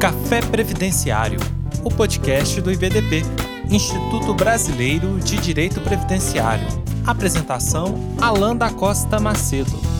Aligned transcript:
Café 0.00 0.40
Previdenciário, 0.40 1.38
o 1.84 1.90
podcast 1.90 2.58
do 2.62 2.72
IBDP, 2.72 3.22
Instituto 3.70 4.32
Brasileiro 4.32 5.20
de 5.20 5.36
Direito 5.36 5.78
Previdenciário. 5.82 6.66
Apresentação: 7.06 8.16
Alan 8.18 8.56
da 8.56 8.70
Costa 8.70 9.20
Macedo. 9.20 9.99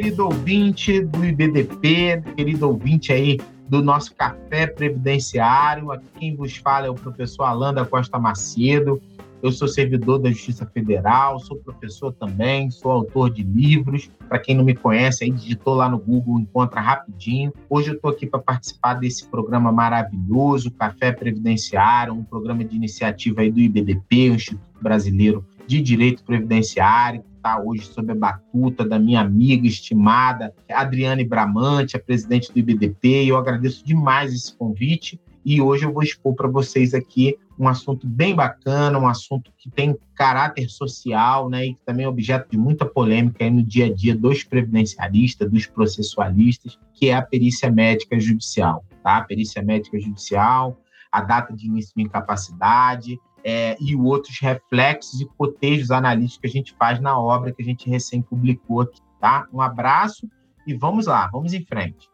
Querido 0.00 0.24
ouvinte 0.24 1.02
do 1.02 1.22
IBDP, 1.22 2.22
querido 2.34 2.66
ouvinte 2.66 3.12
aí 3.12 3.38
do 3.68 3.82
nosso 3.82 4.14
Café 4.14 4.66
Previdenciário. 4.66 5.92
Aqui 5.92 6.06
quem 6.18 6.34
vos 6.34 6.56
fala 6.56 6.86
é 6.86 6.90
o 6.90 6.94
professor 6.94 7.44
Alan 7.44 7.74
da 7.74 7.84
Costa 7.84 8.18
Macedo. 8.18 8.98
Eu 9.42 9.52
sou 9.52 9.68
servidor 9.68 10.18
da 10.18 10.30
Justiça 10.30 10.64
Federal, 10.64 11.38
sou 11.38 11.58
professor 11.58 12.14
também, 12.14 12.70
sou 12.70 12.90
autor 12.90 13.30
de 13.30 13.42
livros. 13.42 14.10
Para 14.26 14.38
quem 14.38 14.56
não 14.56 14.64
me 14.64 14.74
conhece, 14.74 15.22
aí 15.22 15.30
digitou 15.30 15.74
lá 15.74 15.86
no 15.86 15.98
Google, 15.98 16.40
encontra 16.40 16.80
rapidinho. 16.80 17.52
Hoje 17.68 17.90
eu 17.90 17.96
estou 17.96 18.10
aqui 18.10 18.26
para 18.26 18.40
participar 18.40 18.94
desse 18.94 19.28
programa 19.28 19.70
maravilhoso, 19.70 20.70
Café 20.70 21.12
Previdenciário, 21.12 22.14
um 22.14 22.24
programa 22.24 22.64
de 22.64 22.74
iniciativa 22.74 23.42
aí 23.42 23.52
do 23.52 23.60
IBDP, 23.60 24.30
o 24.30 24.34
Instituto 24.34 24.80
Brasileiro 24.80 25.44
de 25.66 25.82
Direito 25.82 26.24
Previdenciário, 26.24 27.22
está 27.40 27.58
hoje 27.58 27.86
sob 27.86 28.12
a 28.12 28.14
batuta 28.14 28.84
da 28.86 28.98
minha 28.98 29.20
amiga 29.20 29.66
estimada 29.66 30.54
Adriane 30.70 31.24
Bramante, 31.24 31.96
a 31.96 32.00
presidente 32.00 32.52
do 32.52 32.58
IBDP. 32.58 33.24
Eu 33.24 33.36
agradeço 33.36 33.84
demais 33.84 34.32
esse 34.32 34.54
convite 34.54 35.18
e 35.44 35.60
hoje 35.60 35.86
eu 35.86 35.92
vou 35.92 36.02
expor 36.02 36.34
para 36.34 36.46
vocês 36.46 36.92
aqui 36.92 37.36
um 37.58 37.66
assunto 37.66 38.06
bem 38.06 38.34
bacana, 38.34 38.98
um 38.98 39.08
assunto 39.08 39.52
que 39.56 39.70
tem 39.70 39.96
caráter 40.14 40.68
social, 40.68 41.48
né, 41.48 41.66
e 41.66 41.74
que 41.74 41.80
também 41.84 42.06
é 42.06 42.08
objeto 42.08 42.50
de 42.50 42.58
muita 42.58 42.86
polêmica 42.86 43.48
no 43.50 43.62
dia 43.62 43.86
a 43.86 43.94
dia 43.94 44.14
dos 44.14 44.44
previdenciaristas, 44.44 45.50
dos 45.50 45.66
processualistas, 45.66 46.78
que 46.94 47.08
é 47.08 47.14
a 47.14 47.22
perícia 47.22 47.70
médica 47.70 48.18
judicial, 48.18 48.84
tá? 49.02 49.18
A 49.18 49.24
perícia 49.24 49.62
médica 49.62 49.98
judicial, 49.98 50.78
a 51.10 51.20
data 51.20 51.54
de 51.54 51.66
início 51.66 51.92
de 51.96 52.02
incapacidade, 52.02 53.18
é, 53.44 53.76
e 53.80 53.94
outros 53.96 54.38
reflexos 54.40 55.20
e 55.20 55.26
cotejos 55.36 55.90
analíticos 55.90 56.38
que 56.40 56.46
a 56.46 56.50
gente 56.50 56.74
faz 56.78 57.00
na 57.00 57.18
obra 57.18 57.52
que 57.52 57.62
a 57.62 57.64
gente 57.64 57.88
recém 57.88 58.22
publicou 58.22 58.82
aqui, 58.82 59.00
tá? 59.20 59.46
Um 59.52 59.60
abraço 59.60 60.28
e 60.66 60.74
vamos 60.74 61.06
lá, 61.06 61.28
vamos 61.32 61.52
em 61.52 61.64
frente. 61.64 62.08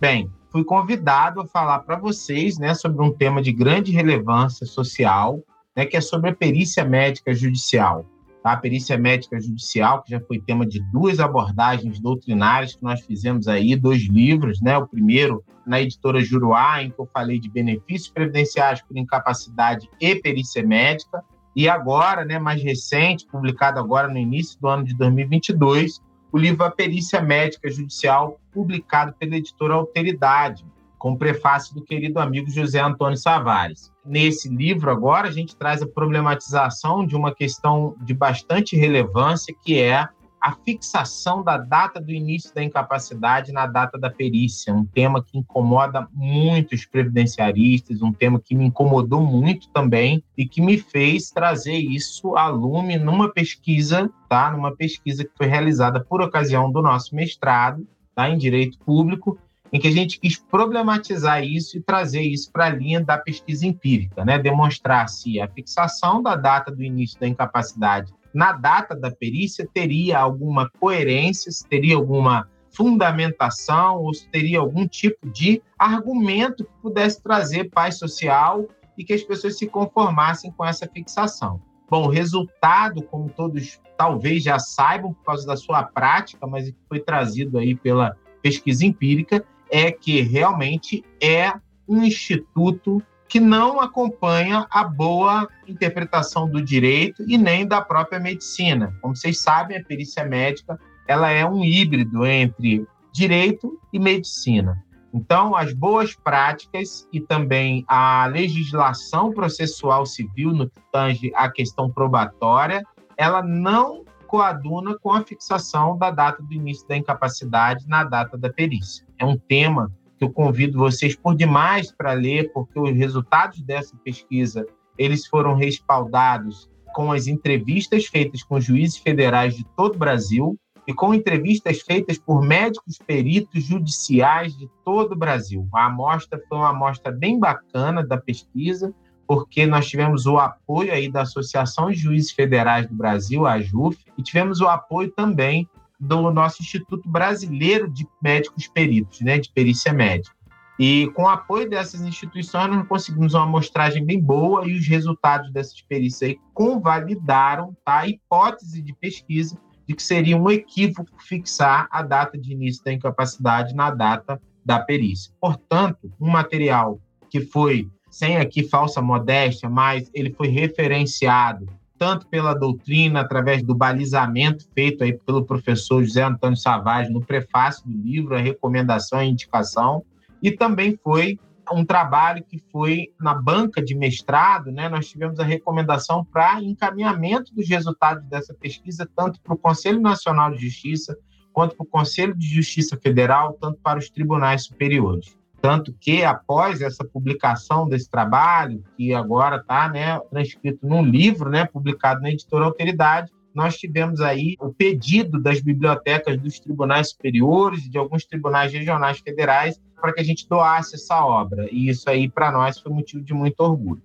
Bem, 0.00 0.30
fui 0.50 0.64
convidado 0.64 1.40
a 1.40 1.46
falar 1.46 1.80
para 1.80 1.96
vocês, 1.96 2.58
né, 2.58 2.74
sobre 2.74 3.02
um 3.02 3.12
tema 3.12 3.40
de 3.40 3.52
grande 3.52 3.92
relevância 3.92 4.66
social, 4.66 5.40
né, 5.76 5.86
que 5.86 5.96
é 5.96 6.00
sobre 6.00 6.30
a 6.30 6.34
perícia 6.34 6.84
médica 6.84 7.34
judicial. 7.34 8.06
Tá? 8.42 8.52
A 8.52 8.56
perícia 8.56 8.96
médica 8.96 9.40
judicial, 9.40 10.02
que 10.02 10.10
já 10.10 10.20
foi 10.20 10.40
tema 10.40 10.66
de 10.66 10.80
duas 10.90 11.20
abordagens 11.20 12.00
doutrinárias 12.00 12.74
que 12.74 12.82
nós 12.82 13.00
fizemos 13.02 13.46
aí, 13.48 13.76
dois 13.76 14.08
livros, 14.08 14.60
né? 14.60 14.76
O 14.78 14.86
primeiro 14.86 15.44
na 15.66 15.80
editora 15.80 16.20
Juruá, 16.20 16.82
em 16.82 16.90
que 16.90 16.98
eu 16.98 17.08
falei 17.12 17.38
de 17.38 17.50
benefícios 17.50 18.10
previdenciários 18.10 18.82
por 18.82 18.96
incapacidade 18.96 19.88
e 20.00 20.16
perícia 20.16 20.66
médica, 20.66 21.22
e 21.54 21.68
agora, 21.68 22.24
né, 22.24 22.38
mais 22.38 22.62
recente, 22.62 23.26
publicado 23.26 23.78
agora 23.78 24.08
no 24.08 24.18
início 24.18 24.58
do 24.60 24.68
ano 24.68 24.84
de 24.84 24.96
2022, 24.96 26.00
o 26.32 26.38
livro 26.38 26.64
A 26.64 26.70
Perícia 26.70 27.20
Médica 27.20 27.68
Judicial, 27.68 28.40
publicado 28.52 29.12
pela 29.18 29.36
editora 29.36 29.74
Alteridade, 29.74 30.64
com 31.00 31.12
o 31.12 31.16
prefácio 31.16 31.74
do 31.74 31.82
querido 31.82 32.20
amigo 32.20 32.50
José 32.50 32.78
Antônio 32.78 33.16
Savares. 33.16 33.90
Nesse 34.04 34.50
livro, 34.50 34.90
agora, 34.90 35.28
a 35.28 35.32
gente 35.32 35.56
traz 35.56 35.80
a 35.80 35.86
problematização 35.86 37.06
de 37.06 37.16
uma 37.16 37.34
questão 37.34 37.96
de 38.02 38.12
bastante 38.12 38.76
relevância, 38.76 39.54
que 39.64 39.80
é 39.80 40.06
a 40.38 40.52
fixação 40.52 41.42
da 41.42 41.56
data 41.56 42.00
do 42.00 42.10
início 42.10 42.54
da 42.54 42.62
incapacidade 42.62 43.50
na 43.50 43.66
data 43.66 43.98
da 43.98 44.10
perícia, 44.10 44.74
um 44.74 44.84
tema 44.84 45.24
que 45.24 45.38
incomoda 45.38 46.06
muitos 46.12 46.84
previdenciaristas, 46.84 48.02
um 48.02 48.12
tema 48.12 48.38
que 48.38 48.54
me 48.54 48.66
incomodou 48.66 49.22
muito 49.22 49.68
também 49.70 50.22
e 50.36 50.46
que 50.46 50.60
me 50.60 50.76
fez 50.76 51.30
trazer 51.30 51.76
isso 51.76 52.36
a 52.36 52.48
lume 52.48 52.98
numa 52.98 53.30
pesquisa, 53.30 54.10
tá? 54.28 54.50
Numa 54.50 54.76
pesquisa 54.76 55.24
que 55.24 55.32
foi 55.34 55.46
realizada 55.46 56.04
por 56.04 56.20
ocasião 56.20 56.70
do 56.70 56.82
nosso 56.82 57.14
mestrado, 57.14 57.86
tá? 58.14 58.28
Em 58.28 58.36
direito 58.36 58.78
público 58.78 59.38
em 59.72 59.78
que 59.78 59.88
a 59.88 59.92
gente 59.92 60.18
quis 60.18 60.36
problematizar 60.36 61.44
isso 61.44 61.78
e 61.78 61.82
trazer 61.82 62.22
isso 62.22 62.50
para 62.52 62.66
a 62.66 62.70
linha 62.70 63.02
da 63.02 63.16
pesquisa 63.16 63.66
empírica, 63.66 64.24
né? 64.24 64.38
demonstrar 64.38 65.08
se 65.08 65.40
a 65.40 65.48
fixação 65.48 66.22
da 66.22 66.34
data 66.34 66.70
do 66.70 66.82
início 66.82 67.18
da 67.20 67.28
incapacidade 67.28 68.12
na 68.32 68.52
data 68.52 68.94
da 68.94 69.10
perícia 69.10 69.68
teria 69.72 70.18
alguma 70.18 70.70
coerência, 70.78 71.50
se 71.50 71.66
teria 71.66 71.96
alguma 71.96 72.48
fundamentação 72.70 73.98
ou 73.98 74.14
se 74.14 74.28
teria 74.28 74.60
algum 74.60 74.86
tipo 74.86 75.28
de 75.28 75.60
argumento 75.78 76.64
que 76.64 76.70
pudesse 76.80 77.20
trazer 77.22 77.70
paz 77.70 77.98
social 77.98 78.66
e 78.96 79.04
que 79.04 79.12
as 79.12 79.22
pessoas 79.22 79.58
se 79.58 79.66
conformassem 79.66 80.52
com 80.52 80.64
essa 80.64 80.86
fixação. 80.86 81.60
Bom, 81.88 82.06
o 82.06 82.10
resultado, 82.10 83.02
como 83.02 83.28
todos 83.28 83.80
talvez 83.96 84.44
já 84.44 84.58
saibam 84.58 85.12
por 85.12 85.24
causa 85.24 85.46
da 85.46 85.56
sua 85.56 85.82
prática, 85.82 86.46
mas 86.46 86.70
que 86.70 86.76
foi 86.88 87.00
trazido 87.00 87.58
aí 87.58 87.74
pela 87.74 88.16
pesquisa 88.40 88.86
empírica, 88.86 89.44
é 89.70 89.90
que 89.90 90.20
realmente 90.20 91.04
é 91.22 91.52
um 91.88 92.02
instituto 92.02 93.02
que 93.28 93.38
não 93.38 93.80
acompanha 93.80 94.66
a 94.70 94.82
boa 94.82 95.48
interpretação 95.68 96.48
do 96.48 96.60
direito 96.60 97.22
e 97.28 97.38
nem 97.38 97.66
da 97.66 97.80
própria 97.80 98.18
medicina. 98.18 98.92
Como 99.00 99.14
vocês 99.14 99.40
sabem, 99.40 99.76
a 99.76 99.84
perícia 99.84 100.24
médica 100.24 100.78
ela 101.06 101.30
é 101.30 101.46
um 101.46 101.64
híbrido 101.64 102.26
entre 102.26 102.86
direito 103.12 103.78
e 103.92 103.98
medicina. 103.98 104.84
Então, 105.12 105.56
as 105.56 105.72
boas 105.72 106.14
práticas 106.14 107.06
e 107.12 107.20
também 107.20 107.84
a 107.88 108.26
legislação 108.26 109.32
processual 109.32 110.06
civil 110.06 110.52
no 110.52 110.68
que 110.68 110.80
tange 110.92 111.32
à 111.34 111.50
questão 111.50 111.90
probatória, 111.90 112.84
ela 113.16 113.42
não 113.42 114.04
coaduna 114.26 114.96
com 114.98 115.12
a 115.12 115.24
fixação 115.24 115.98
da 115.98 116.12
data 116.12 116.40
do 116.40 116.54
início 116.54 116.86
da 116.86 116.96
incapacidade 116.96 117.88
na 117.88 118.04
data 118.04 118.38
da 118.38 118.48
perícia. 118.48 119.04
É 119.20 119.24
um 119.24 119.36
tema 119.36 119.92
que 120.18 120.24
eu 120.24 120.30
convido 120.30 120.78
vocês 120.78 121.14
por 121.14 121.36
demais 121.36 121.92
para 121.92 122.14
ler, 122.14 122.50
porque 122.52 122.80
os 122.80 122.96
resultados 122.96 123.60
dessa 123.62 123.94
pesquisa 124.02 124.66
eles 124.96 125.26
foram 125.26 125.54
respaldados 125.54 126.68
com 126.94 127.12
as 127.12 127.26
entrevistas 127.26 128.06
feitas 128.06 128.42
com 128.42 128.60
juízes 128.60 128.96
federais 128.96 129.54
de 129.54 129.64
todo 129.76 129.94
o 129.94 129.98
Brasil 129.98 130.58
e 130.86 130.94
com 130.94 131.14
entrevistas 131.14 131.82
feitas 131.82 132.18
por 132.18 132.42
médicos 132.42 132.98
peritos 133.06 133.62
judiciais 133.62 134.56
de 134.56 134.68
todo 134.84 135.12
o 135.12 135.18
Brasil. 135.18 135.68
A 135.72 135.86
amostra 135.86 136.42
foi 136.48 136.58
uma 136.58 136.70
amostra 136.70 137.12
bem 137.12 137.38
bacana 137.38 138.04
da 138.04 138.16
pesquisa, 138.16 138.92
porque 139.26 139.66
nós 139.66 139.86
tivemos 139.86 140.26
o 140.26 140.38
apoio 140.38 140.92
aí 140.92 141.10
da 141.10 141.22
Associação 141.22 141.90
de 141.90 141.96
Juízes 141.96 142.32
Federais 142.32 142.86
do 142.86 142.94
Brasil, 142.94 143.46
a 143.46 143.52
AJUF, 143.52 143.98
e 144.18 144.22
tivemos 144.22 144.60
o 144.60 144.66
apoio 144.66 145.10
também 145.12 145.68
do 146.00 146.30
nosso 146.30 146.62
Instituto 146.62 147.08
Brasileiro 147.08 147.90
de 147.90 148.06
Médicos 148.22 148.66
Peritos, 148.66 149.20
né, 149.20 149.38
de 149.38 149.52
perícia 149.52 149.92
médica. 149.92 150.34
E 150.78 151.10
com 151.14 151.24
o 151.24 151.28
apoio 151.28 151.68
dessas 151.68 152.00
instituições, 152.00 152.70
nós 152.70 152.88
conseguimos 152.88 153.34
uma 153.34 153.42
amostragem 153.42 154.02
bem 154.02 154.18
boa 154.18 154.66
e 154.66 154.74
os 154.74 154.88
resultados 154.88 155.52
dessas 155.52 155.82
perícias 155.82 156.30
aí 156.30 156.38
convalidaram 156.54 157.76
tá, 157.84 157.98
a 157.98 158.08
hipótese 158.08 158.80
de 158.80 158.94
pesquisa 158.94 159.58
de 159.86 159.94
que 159.94 160.02
seria 160.02 160.38
um 160.38 160.48
equívoco 160.48 161.10
fixar 161.18 161.86
a 161.90 162.00
data 162.00 162.38
de 162.38 162.52
início 162.52 162.82
da 162.82 162.94
incapacidade 162.94 163.74
na 163.74 163.90
data 163.90 164.40
da 164.64 164.80
perícia. 164.80 165.34
Portanto, 165.38 166.10
um 166.18 166.30
material 166.30 166.98
que 167.28 167.40
foi 167.40 167.90
sem 168.10 168.38
aqui 168.38 168.62
falsa 168.62 169.02
modéstia, 169.02 169.68
mas 169.68 170.10
ele 170.14 170.32
foi 170.32 170.48
referenciado 170.48 171.66
tanto 172.00 172.26
pela 172.28 172.54
doutrina, 172.54 173.20
através 173.20 173.62
do 173.62 173.74
balizamento 173.74 174.66
feito 174.74 175.04
aí 175.04 175.12
pelo 175.12 175.44
professor 175.44 176.02
José 176.02 176.22
Antônio 176.22 176.56
Savage 176.56 177.12
no 177.12 177.20
prefácio 177.20 177.86
do 177.86 177.92
livro, 177.92 178.34
a 178.34 178.40
recomendação 178.40 179.22
e 179.22 179.28
indicação, 179.28 180.02
e 180.42 180.50
também 180.50 180.98
foi 181.04 181.38
um 181.70 181.84
trabalho 181.84 182.42
que 182.42 182.58
foi 182.72 183.08
na 183.20 183.34
banca 183.34 183.84
de 183.84 183.94
mestrado, 183.94 184.72
né? 184.72 184.88
Nós 184.88 185.10
tivemos 185.10 185.38
a 185.38 185.44
recomendação 185.44 186.24
para 186.24 186.62
encaminhamento 186.62 187.54
dos 187.54 187.68
resultados 187.68 188.24
dessa 188.24 188.54
pesquisa, 188.54 189.06
tanto 189.14 189.38
para 189.42 189.52
o 189.52 189.58
Conselho 189.58 190.00
Nacional 190.00 190.52
de 190.52 190.66
Justiça, 190.66 191.14
quanto 191.52 191.76
para 191.76 191.84
o 191.84 191.86
Conselho 191.86 192.34
de 192.34 192.46
Justiça 192.46 192.96
Federal, 192.96 193.58
tanto 193.60 193.78
para 193.82 193.98
os 193.98 194.08
tribunais 194.08 194.64
superiores. 194.64 195.38
Tanto 195.60 195.94
que, 196.00 196.24
após 196.24 196.80
essa 196.80 197.04
publicação 197.04 197.88
desse 197.88 198.08
trabalho, 198.08 198.82
que 198.96 199.12
agora 199.12 199.56
está 199.56 199.88
né, 199.88 200.18
transcrito 200.30 200.86
num 200.86 201.04
livro 201.04 201.50
né, 201.50 201.66
publicado 201.66 202.22
na 202.22 202.30
editora 202.30 202.64
Alteridade, 202.64 203.30
nós 203.54 203.76
tivemos 203.76 204.20
aí 204.20 204.56
o 204.60 204.72
pedido 204.72 205.40
das 205.40 205.60
bibliotecas 205.60 206.38
dos 206.38 206.58
tribunais 206.60 207.10
superiores 207.10 207.84
e 207.84 207.90
de 207.90 207.98
alguns 207.98 208.24
tribunais 208.24 208.72
regionais 208.72 209.18
federais 209.18 209.80
para 210.00 210.12
que 210.14 210.20
a 210.20 210.24
gente 210.24 210.48
doasse 210.48 210.94
essa 210.94 211.24
obra. 211.24 211.68
E 211.70 211.88
isso 211.88 212.08
aí, 212.08 212.28
para 212.28 212.50
nós, 212.50 212.78
foi 212.78 212.92
motivo 212.92 213.22
de 213.22 213.34
muito 213.34 213.60
orgulho. 213.60 214.02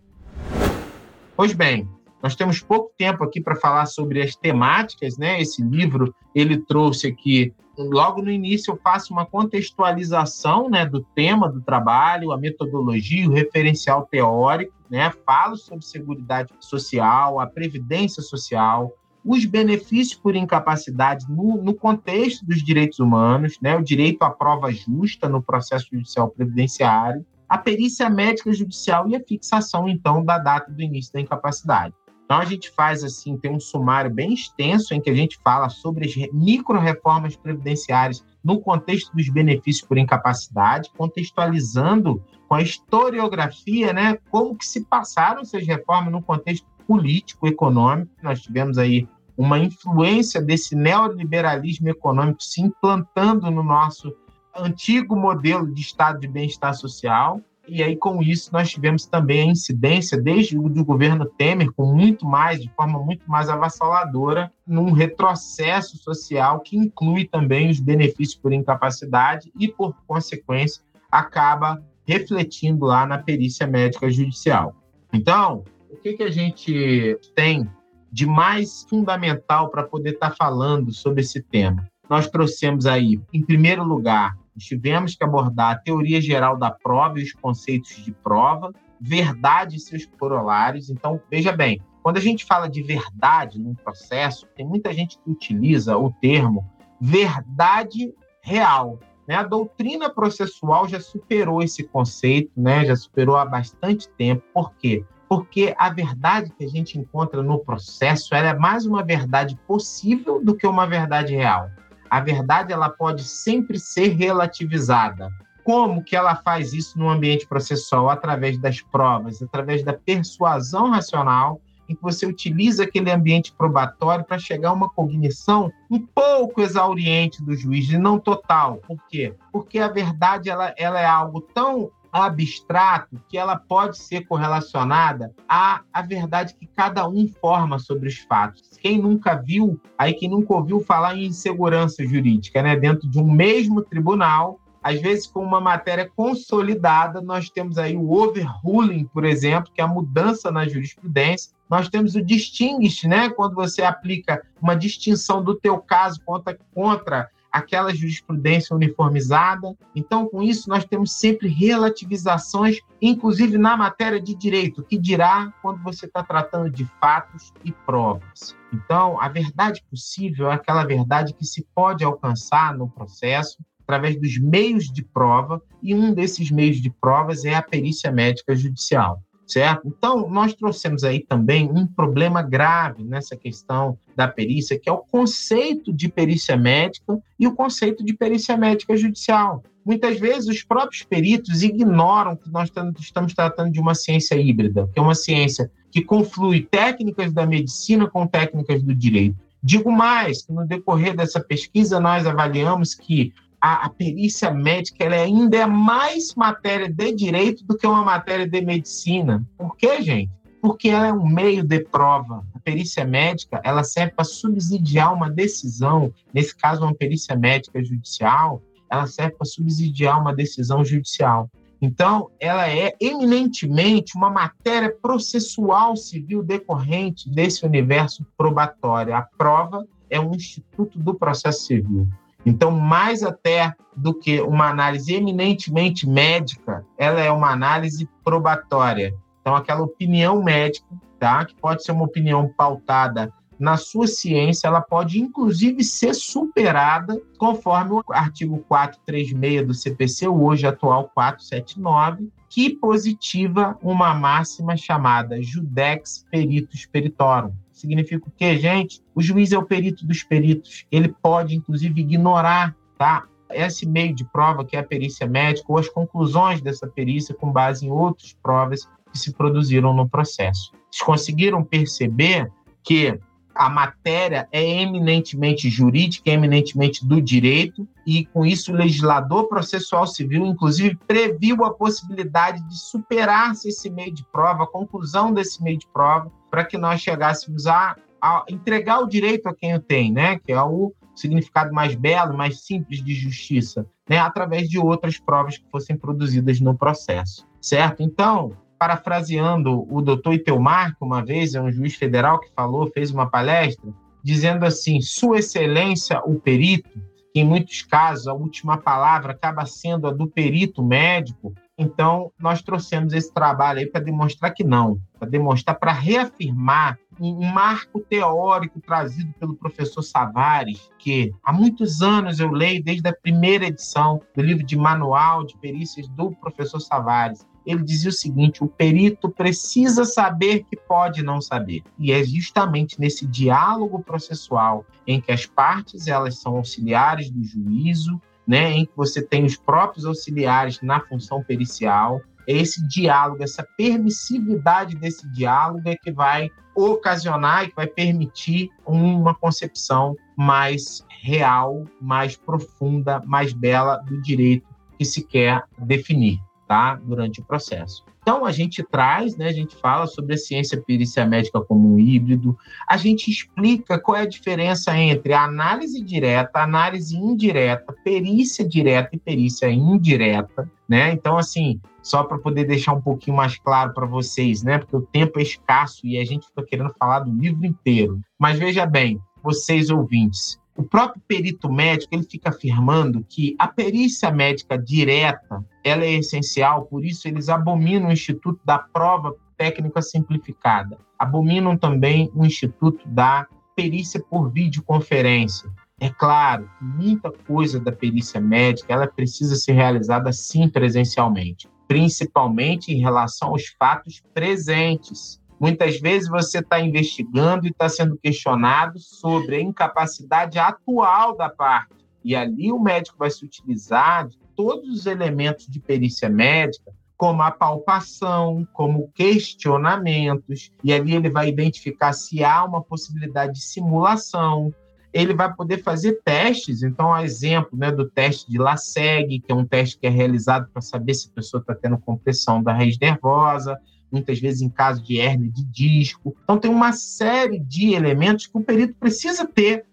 Pois 1.37 1.53
bem, 1.53 1.87
nós 2.21 2.35
temos 2.35 2.59
pouco 2.59 2.91
tempo 2.97 3.23
aqui 3.23 3.39
para 3.39 3.55
falar 3.55 3.85
sobre 3.85 4.21
as 4.21 4.35
temáticas, 4.35 5.17
né? 5.17 5.39
Esse 5.39 5.61
livro 5.61 6.13
ele 6.33 6.57
trouxe 6.57 7.07
aqui 7.07 7.53
logo 7.77 8.21
no 8.21 8.31
início 8.31 8.71
eu 8.71 8.77
faço 8.77 9.13
uma 9.13 9.25
contextualização, 9.25 10.69
né, 10.69 10.85
do 10.85 11.01
tema 11.01 11.49
do 11.49 11.61
trabalho, 11.61 12.31
a 12.31 12.37
metodologia, 12.37 13.27
o 13.27 13.33
referencial 13.33 14.07
teórico, 14.09 14.73
né? 14.89 15.11
Falo 15.25 15.57
sobre 15.57 15.85
seguridade 15.85 16.53
social, 16.59 17.39
a 17.39 17.47
previdência 17.47 18.21
social, 18.21 18.93
os 19.23 19.43
benefícios 19.45 20.19
por 20.19 20.35
incapacidade 20.35 21.25
no, 21.27 21.57
no, 21.57 21.73
contexto 21.73 22.45
dos 22.45 22.63
direitos 22.63 22.99
humanos, 22.99 23.57
né, 23.59 23.75
o 23.75 23.83
direito 23.83 24.21
à 24.21 24.29
prova 24.29 24.71
justa 24.71 25.27
no 25.27 25.41
processo 25.41 25.87
judicial 25.91 26.29
previdenciário, 26.29 27.25
a 27.49 27.57
perícia 27.57 28.09
médica 28.09 28.53
judicial 28.53 29.09
e 29.09 29.15
a 29.15 29.19
fixação, 29.19 29.89
então, 29.89 30.23
da 30.23 30.37
data 30.37 30.71
do 30.71 30.81
início 30.81 31.11
da 31.13 31.21
incapacidade. 31.21 31.93
Então, 32.25 32.39
a 32.39 32.45
gente 32.45 32.71
faz, 32.71 33.03
assim, 33.03 33.37
tem 33.37 33.51
um 33.51 33.59
sumário 33.59 34.11
bem 34.11 34.33
extenso 34.33 34.93
em 34.93 34.99
que 34.99 35.11
a 35.11 35.15
gente 35.15 35.39
fala 35.43 35.69
sobre 35.69 36.05
as 36.05 36.15
micro-reformas 36.33 37.35
previdenciárias 37.35 38.25
no 38.43 38.59
contexto 38.59 39.15
dos 39.15 39.29
benefícios 39.29 39.87
por 39.87 39.97
incapacidade, 39.97 40.89
contextualizando 40.97 42.23
com 42.47 42.55
a 42.55 42.61
historiografia, 42.61 43.93
né, 43.93 44.17
como 44.29 44.55
que 44.55 44.65
se 44.65 44.83
passaram 44.85 45.41
essas 45.41 45.65
reformas 45.65 46.11
no 46.11 46.21
contexto 46.21 46.65
político, 46.87 47.47
econômico. 47.47 48.11
Nós 48.21 48.41
tivemos 48.41 48.77
aí 48.77 49.07
uma 49.37 49.59
influência 49.59 50.41
desse 50.41 50.75
neoliberalismo 50.75 51.89
econômico 51.89 52.41
se 52.41 52.61
implantando 52.61 53.49
no 53.51 53.63
nosso 53.63 54.15
antigo 54.55 55.15
modelo 55.15 55.71
de 55.71 55.81
estado 55.81 56.19
de 56.19 56.27
bem-estar 56.27 56.73
social. 56.73 57.41
E 57.67 57.81
aí, 57.81 57.95
com 57.95 58.21
isso, 58.21 58.51
nós 58.53 58.69
tivemos 58.69 59.05
também 59.05 59.41
a 59.49 59.51
incidência, 59.51 60.21
desde 60.21 60.57
o 60.57 60.69
do 60.69 60.85
governo 60.85 61.25
Temer, 61.25 61.71
com 61.71 61.93
muito 61.93 62.25
mais, 62.25 62.61
de 62.61 62.69
forma 62.75 62.99
muito 62.99 63.29
mais 63.29 63.49
avassaladora, 63.49 64.51
num 64.67 64.91
retrocesso 64.91 65.97
social 65.97 66.59
que 66.59 66.77
inclui 66.77 67.25
também 67.25 67.69
os 67.69 67.79
benefícios 67.79 68.37
por 68.37 68.53
incapacidade 68.53 69.51
e, 69.59 69.67
por 69.67 69.95
consequência, 70.05 70.83
acaba 71.11 71.83
refletindo 72.07 72.85
lá 72.85 73.05
na 73.05 73.17
perícia 73.17 73.65
médica 73.65 74.09
judicial. 74.09 74.75
Então, 75.11 75.63
o 75.89 75.97
que, 75.97 76.13
que 76.13 76.23
a 76.23 76.31
gente 76.31 77.17
tem 77.33 77.67
de 78.11 78.25
mais 78.25 78.85
fundamental 78.87 79.69
para 79.69 79.83
poder 79.83 80.11
estar 80.11 80.29
tá 80.29 80.35
falando 80.35 80.91
sobre 80.91 81.21
esse 81.21 81.41
tema? 81.41 81.87
Nós 82.09 82.29
trouxemos 82.29 82.85
aí, 82.85 83.19
em 83.33 83.41
primeiro 83.41 83.83
lugar, 83.83 84.37
tivemos 84.63 85.15
que 85.15 85.23
abordar 85.23 85.71
a 85.71 85.77
teoria 85.77 86.21
geral 86.21 86.57
da 86.57 86.71
prova 86.71 87.19
e 87.19 87.23
os 87.23 87.33
conceitos 87.33 88.03
de 88.03 88.11
prova, 88.11 88.71
verdade 88.99 89.75
e 89.75 89.79
seus 89.79 90.05
corolários. 90.05 90.89
Então, 90.89 91.19
veja 91.29 91.51
bem, 91.51 91.81
quando 92.01 92.17
a 92.17 92.21
gente 92.21 92.45
fala 92.45 92.69
de 92.69 92.81
verdade 92.81 93.59
num 93.59 93.73
processo, 93.73 94.47
tem 94.55 94.65
muita 94.65 94.93
gente 94.93 95.17
que 95.17 95.29
utiliza 95.29 95.97
o 95.97 96.11
termo 96.11 96.69
verdade 96.99 98.13
real. 98.41 98.99
Né? 99.27 99.35
A 99.35 99.43
doutrina 99.43 100.09
processual 100.09 100.87
já 100.87 100.99
superou 100.99 101.61
esse 101.61 101.83
conceito, 101.83 102.51
né? 102.55 102.85
já 102.85 102.95
superou 102.95 103.35
há 103.35 103.45
bastante 103.45 104.07
tempo. 104.09 104.43
Por 104.53 104.73
quê? 104.75 105.03
porque 105.27 105.73
a 105.77 105.89
verdade 105.89 106.51
que 106.57 106.63
a 106.63 106.67
gente 106.67 106.99
encontra 106.99 107.41
no 107.41 107.59
processo 107.59 108.33
é 108.35 108.53
mais 108.53 108.85
uma 108.85 109.03
verdade 109.03 109.57
possível 109.67 110.43
do 110.43 110.55
que 110.55 110.67
uma 110.67 110.85
verdade 110.85 111.35
real. 111.35 111.69
A 112.09 112.19
verdade 112.19 112.71
ela 112.71 112.89
pode 112.89 113.23
sempre 113.23 113.79
ser 113.79 114.09
relativizada. 114.09 115.31
Como 115.63 116.03
que 116.03 116.15
ela 116.15 116.35
faz 116.35 116.73
isso 116.73 116.97
no 116.99 117.09
ambiente 117.09 117.47
processual? 117.47 118.09
Através 118.09 118.57
das 118.57 118.81
provas, 118.81 119.41
através 119.41 119.83
da 119.83 119.93
persuasão 119.93 120.91
racional, 120.91 121.59
em 121.89 121.95
que 121.95 122.01
você 122.01 122.25
utiliza 122.25 122.83
aquele 122.83 123.11
ambiente 123.11 123.53
probatório 123.53 124.25
para 124.25 124.39
chegar 124.39 124.69
a 124.69 124.73
uma 124.73 124.89
cognição 124.89 125.71
um 125.89 125.99
pouco 125.99 126.61
exauriente 126.61 127.43
do 127.43 127.55
juiz, 127.55 127.89
e 127.89 127.97
não 127.97 128.19
total. 128.19 128.77
Por 128.87 128.99
quê? 129.07 129.33
Porque 129.51 129.79
a 129.79 129.87
verdade 129.87 130.49
ela, 130.49 130.73
ela 130.77 130.99
é 130.99 131.05
algo 131.05 131.41
tão 131.41 131.91
abstrato 132.23 133.21
que 133.27 133.37
ela 133.37 133.57
pode 133.57 133.97
ser 133.97 134.25
correlacionada 134.25 135.33
à, 135.49 135.81
à 135.91 136.01
verdade 136.01 136.55
que 136.57 136.65
cada 136.65 137.07
um 137.07 137.27
forma 137.27 137.77
sobre 137.77 138.07
os 138.07 138.19
fatos. 138.19 138.77
Quem 138.79 138.97
nunca 138.97 139.35
viu, 139.35 139.79
aí 139.97 140.13
quem 140.13 140.29
nunca 140.29 140.53
ouviu 140.53 140.79
falar 140.79 141.17
em 141.17 141.25
insegurança 141.25 142.05
jurídica, 142.05 142.61
né? 142.61 142.75
Dentro 142.75 143.09
de 143.09 143.19
um 143.19 143.29
mesmo 143.29 143.81
tribunal, 143.81 144.59
às 144.81 145.01
vezes 145.01 145.27
com 145.27 145.41
uma 145.41 145.59
matéria 145.59 146.09
consolidada, 146.15 147.19
nós 147.19 147.49
temos 147.49 147.77
aí 147.77 147.97
o 147.97 148.11
overruling, 148.11 149.05
por 149.05 149.25
exemplo, 149.25 149.71
que 149.73 149.81
é 149.81 149.83
a 149.83 149.87
mudança 149.87 150.51
na 150.51 150.67
jurisprudência. 150.67 151.51
Nós 151.69 151.89
temos 151.89 152.15
o 152.15 152.21
distinguish, 152.21 153.03
né? 153.05 153.29
Quando 153.29 153.55
você 153.55 153.81
aplica 153.81 154.41
uma 154.61 154.75
distinção 154.75 155.43
do 155.43 155.55
teu 155.55 155.79
caso 155.79 156.21
contra, 156.23 156.57
contra 156.73 157.29
aquela 157.55 157.95
jurisprudência 157.95 158.75
uniformizada. 158.75 159.73
Então, 159.95 160.27
com 160.27 160.43
isso, 160.43 160.69
nós 160.69 160.83
temos 160.83 161.13
sempre 161.13 161.47
relativizações, 161.47 162.79
inclusive 163.01 163.57
na 163.57 163.77
matéria 163.77 164.19
de 164.19 164.35
direito, 164.35 164.83
que 164.83 164.97
dirá 164.97 165.53
quando 165.61 165.81
você 165.81 166.05
está 166.05 166.21
tratando 166.21 166.69
de 166.69 166.85
fatos 166.99 167.53
e 167.63 167.71
provas. 167.71 168.53
Então, 168.73 169.19
a 169.21 169.29
verdade 169.29 169.81
possível 169.89 170.51
é 170.51 170.55
aquela 170.55 170.83
verdade 170.83 171.33
que 171.33 171.45
se 171.45 171.65
pode 171.73 172.03
alcançar 172.03 172.77
no 172.77 172.89
processo 172.89 173.57
através 173.83 174.19
dos 174.19 174.37
meios 174.37 174.91
de 174.91 175.03
prova, 175.03 175.61
e 175.81 175.95
um 175.95 176.13
desses 176.13 176.51
meios 176.51 176.81
de 176.81 176.89
provas 176.89 177.45
é 177.45 177.55
a 177.55 177.61
perícia 177.61 178.11
médica 178.11 178.55
judicial 178.55 179.21
certo? 179.45 179.87
Então, 179.87 180.29
nós 180.29 180.53
trouxemos 180.53 181.03
aí 181.03 181.19
também 181.19 181.69
um 181.69 181.85
problema 181.85 182.41
grave 182.41 183.03
nessa 183.03 183.35
questão 183.35 183.97
da 184.15 184.27
perícia, 184.27 184.79
que 184.79 184.89
é 184.89 184.91
o 184.91 184.97
conceito 184.97 185.93
de 185.93 186.09
perícia 186.09 186.57
médica 186.57 187.19
e 187.39 187.47
o 187.47 187.55
conceito 187.55 188.03
de 188.03 188.13
perícia 188.13 188.57
médica 188.57 188.95
judicial. 188.97 189.63
Muitas 189.85 190.19
vezes 190.19 190.47
os 190.47 190.63
próprios 190.63 191.03
peritos 191.03 191.61
ignoram 191.61 192.35
que 192.35 192.49
nós 192.49 192.71
estamos 192.99 193.33
tratando 193.33 193.71
de 193.71 193.79
uma 193.79 193.93
ciência 193.93 194.35
híbrida, 194.35 194.89
que 194.91 194.97
é 194.97 195.01
uma 195.01 195.13
ciência 195.13 195.69
que 195.91 196.01
conflui 196.01 196.67
técnicas 196.69 197.31
da 197.31 197.45
medicina 197.45 198.09
com 198.09 198.25
técnicas 198.25 198.81
do 198.81 198.95
direito. 198.95 199.37
Digo 199.61 199.91
mais, 199.91 200.45
que 200.45 200.51
no 200.51 200.65
decorrer 200.67 201.15
dessa 201.15 201.39
pesquisa 201.39 201.99
nós 201.99 202.25
avaliamos 202.25 202.93
que 202.93 203.33
a, 203.65 203.85
a, 203.85 203.89
perícia 203.89 204.51
médica 204.51 205.05
ela 205.05 205.15
ainda 205.15 205.57
é 205.57 205.65
mais 205.65 206.35
matéria 206.35 206.87
de 206.87 207.11
direito 207.11 207.65
do 207.65 207.75
que 207.75 207.87
uma 207.87 208.03
matéria 208.03 208.47
de 208.47 208.61
medicina. 208.61 209.43
Por 209.57 209.75
quê, 209.75 210.03
gente? 210.03 210.31
Porque 210.61 210.89
ela 210.89 211.07
é 211.07 211.13
um 211.13 211.27
meio 211.27 211.63
de 211.63 211.79
prova. 211.79 212.45
A 212.53 212.59
perícia 212.59 213.03
médica 213.03 213.59
ela 213.63 213.83
serve 213.83 214.13
para 214.13 214.23
subsidiar 214.23 215.11
uma 215.11 215.31
decisão, 215.31 216.13
nesse 216.31 216.55
caso, 216.55 216.83
uma 216.83 216.93
perícia 216.93 217.35
médica 217.35 217.83
judicial, 217.83 218.61
ela 218.87 219.07
serve 219.07 219.35
para 219.35 219.47
subsidiar 219.47 220.21
uma 220.21 220.35
decisão 220.35 220.85
judicial. 220.85 221.49
Então, 221.81 222.29
ela 222.39 222.69
é 222.69 222.93
eminentemente 223.01 224.15
uma 224.15 224.29
matéria 224.29 224.95
processual 225.01 225.95
civil 225.95 226.43
decorrente 226.43 227.27
desse 227.31 227.65
universo 227.65 228.23
probatório. 228.37 229.15
A 229.15 229.23
prova 229.23 229.87
é 230.07 230.19
um 230.19 230.35
instituto 230.35 230.99
do 230.99 231.15
processo 231.15 231.65
civil. 231.65 232.07
Então, 232.45 232.71
mais 232.71 233.23
até 233.23 233.73
do 233.95 234.13
que 234.13 234.39
uma 234.41 234.69
análise 234.69 235.13
eminentemente 235.13 236.07
médica, 236.07 236.85
ela 236.97 237.19
é 237.19 237.31
uma 237.31 237.49
análise 237.49 238.07
probatória. 238.23 239.15
Então, 239.41 239.55
aquela 239.55 239.81
opinião 239.81 240.43
médica, 240.43 240.85
tá? 241.19 241.45
que 241.45 241.55
pode 241.55 241.83
ser 241.83 241.91
uma 241.91 242.05
opinião 242.05 242.47
pautada 242.55 243.33
na 243.57 243.77
sua 243.77 244.05
ciência, 244.05 244.67
ela 244.67 244.81
pode 244.81 245.19
inclusive 245.19 245.83
ser 245.83 246.13
superada 246.13 247.19
conforme 247.37 247.93
o 247.93 248.03
artigo 248.09 248.57
436 248.67 249.65
do 249.65 249.73
CPC, 249.73 250.27
hoje 250.27 250.67
atual 250.67 251.09
479, 251.13 252.29
que 252.49 252.69
positiva 252.69 253.77
uma 253.81 254.13
máxima 254.13 254.75
chamada 254.75 255.41
judex 255.41 256.25
peritus 256.29 256.85
peritorum, 256.85 257.53
Significa 257.75 258.25
o 258.25 258.31
quê, 258.31 258.57
gente? 258.57 259.01
O 259.13 259.21
juiz 259.21 259.51
é 259.51 259.57
o 259.57 259.65
perito 259.65 260.07
dos 260.07 260.23
peritos. 260.23 260.85
Ele 260.89 261.09
pode, 261.21 261.55
inclusive, 261.55 261.99
ignorar 261.99 262.73
tá? 262.97 263.25
esse 263.51 263.85
meio 263.85 264.15
de 264.15 264.23
prova, 264.23 264.63
que 264.63 264.77
é 264.77 264.79
a 264.79 264.83
perícia 264.83 265.27
médica, 265.27 265.65
ou 265.69 265.77
as 265.77 265.89
conclusões 265.89 266.61
dessa 266.61 266.87
perícia 266.87 267.35
com 267.35 267.51
base 267.51 267.85
em 267.85 267.91
outras 267.91 268.33
provas 268.41 268.87
que 269.11 269.19
se 269.19 269.33
produziram 269.33 269.93
no 269.93 270.07
processo. 270.07 270.71
Vocês 270.89 271.05
conseguiram 271.05 271.61
perceber 271.65 272.49
que 272.81 273.19
a 273.53 273.69
matéria 273.69 274.47
é 274.51 274.81
eminentemente 274.81 275.69
jurídica, 275.69 276.29
é 276.29 276.33
eminentemente 276.33 277.05
do 277.05 277.21
direito, 277.21 277.87
e 278.07 278.25
com 278.25 278.45
isso 278.45 278.71
o 278.71 278.75
legislador 278.75 279.49
processual 279.49 280.07
civil, 280.07 280.45
inclusive, 280.45 280.97
previu 281.07 281.63
a 281.65 281.73
possibilidade 281.73 282.61
de 282.67 282.77
superar-se 282.77 283.69
esse 283.69 283.89
meio 283.89 284.13
de 284.13 284.25
prova, 284.31 284.63
a 284.63 284.67
conclusão 284.67 285.33
desse 285.33 285.61
meio 285.61 285.77
de 285.77 285.87
prova, 285.87 286.31
para 286.55 286.63
que 286.63 286.77
nós 286.77 287.01
chegássemos 287.01 287.67
a, 287.67 287.97
a 288.21 288.45
entregar 288.47 289.01
o 289.01 289.07
direito 289.07 289.49
a 289.49 289.53
quem 289.53 289.75
o 289.75 289.79
tem, 289.81 290.09
né? 290.09 290.39
Que 290.39 290.53
é 290.53 290.61
o 290.61 290.93
significado 291.13 291.73
mais 291.73 291.95
belo, 291.95 292.37
mais 292.37 292.61
simples 292.61 293.03
de 293.03 293.13
justiça, 293.13 293.85
né? 294.09 294.19
Através 294.19 294.69
de 294.69 294.79
outras 294.79 295.19
provas 295.19 295.57
que 295.57 295.69
fossem 295.69 295.97
produzidas 295.97 296.61
no 296.61 296.73
processo, 296.73 297.45
certo? 297.59 298.01
Então, 298.01 298.53
parafraseando 298.79 299.85
o 299.93 300.01
doutor 300.01 300.35
Itelmar, 300.35 300.95
que 300.97 301.03
uma 301.03 301.21
vez 301.21 301.55
é 301.55 301.61
um 301.61 301.69
juiz 301.69 301.95
federal 301.95 302.39
que 302.39 302.53
falou, 302.55 302.89
fez 302.89 303.11
uma 303.11 303.29
palestra, 303.29 303.91
dizendo 304.23 304.63
assim: 304.63 305.01
Sua 305.01 305.39
Excelência, 305.39 306.21
o 306.23 306.39
perito, 306.39 306.89
que 307.33 307.41
em 307.41 307.43
muitos 307.43 307.81
casos 307.81 308.29
a 308.29 308.33
última 308.33 308.77
palavra 308.77 309.33
acaba 309.33 309.65
sendo 309.65 310.07
a 310.07 310.11
do 310.13 310.25
perito 310.25 310.81
médico. 310.81 311.53
Então, 311.77 312.31
nós 312.39 312.61
trouxemos 312.61 313.13
esse 313.13 313.33
trabalho 313.33 313.79
aí 313.79 313.85
para 313.85 314.01
demonstrar 314.01 314.53
que 314.53 314.63
não, 314.63 314.99
para 315.19 315.27
demonstrar, 315.27 315.77
para 315.77 315.91
reafirmar 315.91 316.97
um 317.19 317.45
marco 317.45 317.99
teórico 317.99 318.79
trazido 318.79 319.33
pelo 319.39 319.55
professor 319.55 320.01
Savares, 320.01 320.89
que 320.97 321.33
há 321.43 321.51
muitos 321.51 322.01
anos 322.01 322.39
eu 322.39 322.51
leio 322.51 322.83
desde 322.83 323.07
a 323.07 323.13
primeira 323.13 323.65
edição 323.65 324.21
do 324.35 324.41
livro 324.41 324.65
de 324.65 324.77
manual 324.77 325.45
de 325.45 325.57
perícias 325.57 326.07
do 326.09 326.31
professor 326.31 326.79
Savares 326.79 327.45
ele 327.65 327.83
dizia 327.83 328.09
o 328.09 328.13
seguinte: 328.13 328.63
o 328.63 328.67
perito 328.67 329.29
precisa 329.29 330.05
saber 330.05 330.63
que 330.63 330.77
pode 330.77 331.23
não 331.23 331.41
saber. 331.41 331.83
E 331.97 332.11
é 332.11 332.23
justamente 332.23 332.99
nesse 332.99 333.25
diálogo 333.25 334.03
processual 334.03 334.85
em 335.07 335.19
que 335.19 335.31
as 335.31 335.45
partes 335.45 336.07
elas 336.07 336.39
são 336.39 336.57
auxiliares 336.57 337.29
do 337.29 337.43
juízo, 337.43 338.21
né, 338.47 338.71
em 338.71 338.85
que 338.85 338.91
você 338.95 339.21
tem 339.21 339.45
os 339.45 339.55
próprios 339.55 340.05
auxiliares 340.05 340.81
na 340.81 340.99
função 340.99 341.43
pericial, 341.43 342.21
é 342.47 342.53
esse 342.53 342.87
diálogo, 342.87 343.43
essa 343.43 343.67
permissividade 343.77 344.95
desse 344.95 345.27
diálogo 345.31 345.81
é 345.89 345.95
que 345.95 346.11
vai 346.11 346.49
ocasionar 346.75 347.63
e 347.63 347.69
que 347.69 347.75
vai 347.75 347.87
permitir 347.87 348.69
uma 348.85 349.33
concepção 349.33 350.15
mais 350.37 351.03
real, 351.09 351.85
mais 351.99 352.35
profunda, 352.35 353.21
mais 353.25 353.51
bela 353.53 353.97
do 353.97 354.21
direito 354.21 354.67
que 354.97 355.05
se 355.05 355.23
quer 355.23 355.63
definir 355.79 356.39
tá? 356.67 356.95
Durante 356.95 357.39
o 357.39 357.43
processo. 357.43 358.03
Então, 358.25 358.43
a 358.43 358.51
gente 358.51 358.81
traz, 358.81 359.37
né, 359.37 359.49
a 359.49 359.53
gente 359.53 359.75
fala 359.75 360.07
sobre 360.07 360.33
a 360.33 360.37
ciência 360.37 360.81
perícia 360.81 361.23
médica 361.27 361.61
como 361.61 361.93
um 361.93 361.99
híbrido, 361.99 362.57
a 362.89 362.97
gente 362.97 363.29
explica 363.29 363.99
qual 363.99 364.17
é 364.17 364.21
a 364.21 364.27
diferença 364.27 364.97
entre 364.97 365.31
a 365.31 365.43
análise 365.43 366.03
direta, 366.03 366.59
análise 366.59 367.15
indireta, 367.15 367.93
perícia 368.03 368.67
direta 368.67 369.09
e 369.13 369.19
perícia 369.19 369.69
indireta, 369.69 370.67
né? 370.89 371.11
Então, 371.11 371.37
assim, 371.37 371.79
só 372.01 372.23
para 372.23 372.39
poder 372.39 372.65
deixar 372.65 372.93
um 372.93 373.01
pouquinho 373.01 373.37
mais 373.37 373.59
claro 373.59 373.93
para 373.93 374.07
vocês, 374.07 374.63
né, 374.63 374.79
porque 374.79 374.95
o 374.95 375.01
tempo 375.01 375.37
é 375.37 375.43
escasso 375.43 376.07
e 376.07 376.17
a 376.17 376.25
gente 376.25 376.47
fica 376.47 376.65
querendo 376.65 376.95
falar 376.97 377.19
do 377.19 377.31
livro 377.31 377.63
inteiro. 377.63 378.19
Mas 378.39 378.57
veja 378.57 378.87
bem, 378.87 379.21
vocês 379.43 379.91
ouvintes, 379.91 380.59
o 380.77 380.83
próprio 380.83 381.21
perito 381.25 381.71
médico 381.71 382.13
ele 382.13 382.23
fica 382.23 382.49
afirmando 382.49 383.25
que 383.29 383.55
a 383.57 383.67
perícia 383.67 384.29
médica 384.29 384.77
direta 384.77 385.65
ela 385.83 386.03
é 386.03 386.15
essencial, 386.15 386.85
por 386.85 387.05
isso 387.05 387.27
eles 387.27 387.47
abominam 387.47 388.09
o 388.09 388.11
instituto 388.11 388.59
da 388.65 388.77
prova 388.77 389.33
técnica 389.57 390.01
simplificada, 390.01 390.97
abominam 391.17 391.77
também 391.77 392.29
o 392.35 392.45
instituto 392.45 393.07
da 393.07 393.47
perícia 393.75 394.19
por 394.19 394.51
videoconferência. 394.51 395.69
É 395.97 396.09
claro 396.09 396.69
muita 396.81 397.31
coisa 397.31 397.79
da 397.79 397.91
perícia 397.91 398.41
médica 398.41 398.93
ela 398.93 399.07
precisa 399.07 399.55
ser 399.55 399.73
realizada 399.73 400.33
sim 400.33 400.67
presencialmente, 400.67 401.69
principalmente 401.87 402.91
em 402.91 402.99
relação 402.99 403.49
aos 403.49 403.67
fatos 403.79 404.21
presentes. 404.33 405.41
Muitas 405.59 405.99
vezes 405.99 406.27
você 406.27 406.59
está 406.59 406.79
investigando 406.79 407.65
e 407.65 407.69
está 407.69 407.87
sendo 407.87 408.17
questionado 408.17 408.99
sobre 408.99 409.55
a 409.55 409.61
incapacidade 409.61 410.59
atual 410.59 411.35
da 411.35 411.49
parte. 411.49 411.95
E 412.23 412.35
ali 412.35 412.71
o 412.71 412.79
médico 412.79 413.17
vai 413.17 413.29
se 413.29 413.45
utilizar 413.45 414.27
de 414.27 414.37
todos 414.55 414.89
os 414.89 415.05
elementos 415.05 415.67
de 415.67 415.79
perícia 415.79 416.29
médica, 416.29 416.91
como 417.17 417.41
a 417.41 417.51
palpação, 417.51 418.67
como 418.73 419.09
questionamentos, 419.13 420.71
e 420.83 420.91
ali 420.91 421.15
ele 421.15 421.29
vai 421.29 421.47
identificar 421.47 422.13
se 422.13 422.43
há 422.43 422.63
uma 422.63 422.81
possibilidade 422.81 423.53
de 423.53 423.63
simulação. 423.63 424.73
Ele 425.13 425.33
vai 425.33 425.53
poder 425.53 425.81
fazer 425.81 426.19
testes, 426.25 426.83
então, 426.83 427.13
a 427.13 427.23
exemplo 427.23 427.77
né, 427.77 427.89
do 427.89 428.09
teste 428.09 428.51
de 428.51 428.57
LASEG, 428.57 429.39
que 429.39 429.51
é 429.51 429.55
um 429.55 429.65
teste 429.65 429.97
que 429.97 430.07
é 430.07 430.09
realizado 430.09 430.67
para 430.73 430.81
saber 430.81 431.13
se 431.13 431.29
a 431.29 431.35
pessoa 431.35 431.61
está 431.61 431.73
tendo 431.73 431.97
compressão 431.97 432.61
da 432.61 432.73
raiz 432.73 432.99
nervosa, 432.99 433.79
muitas 434.15 434.39
vezes 434.39 434.61
em 434.61 434.69
caso 434.69 435.03
de 435.03 435.17
hernia 435.17 435.51
de 435.51 435.63
disco. 435.65 436.35
Então, 436.43 436.57
tem 436.57 436.71
uma 436.71 436.93
série 436.93 437.59
de 437.59 437.93
elementos 437.93 438.47
que 438.47 438.57
o 438.57 438.63
perito 438.63 438.95
precisa 438.95 439.45
ter. 439.45 439.85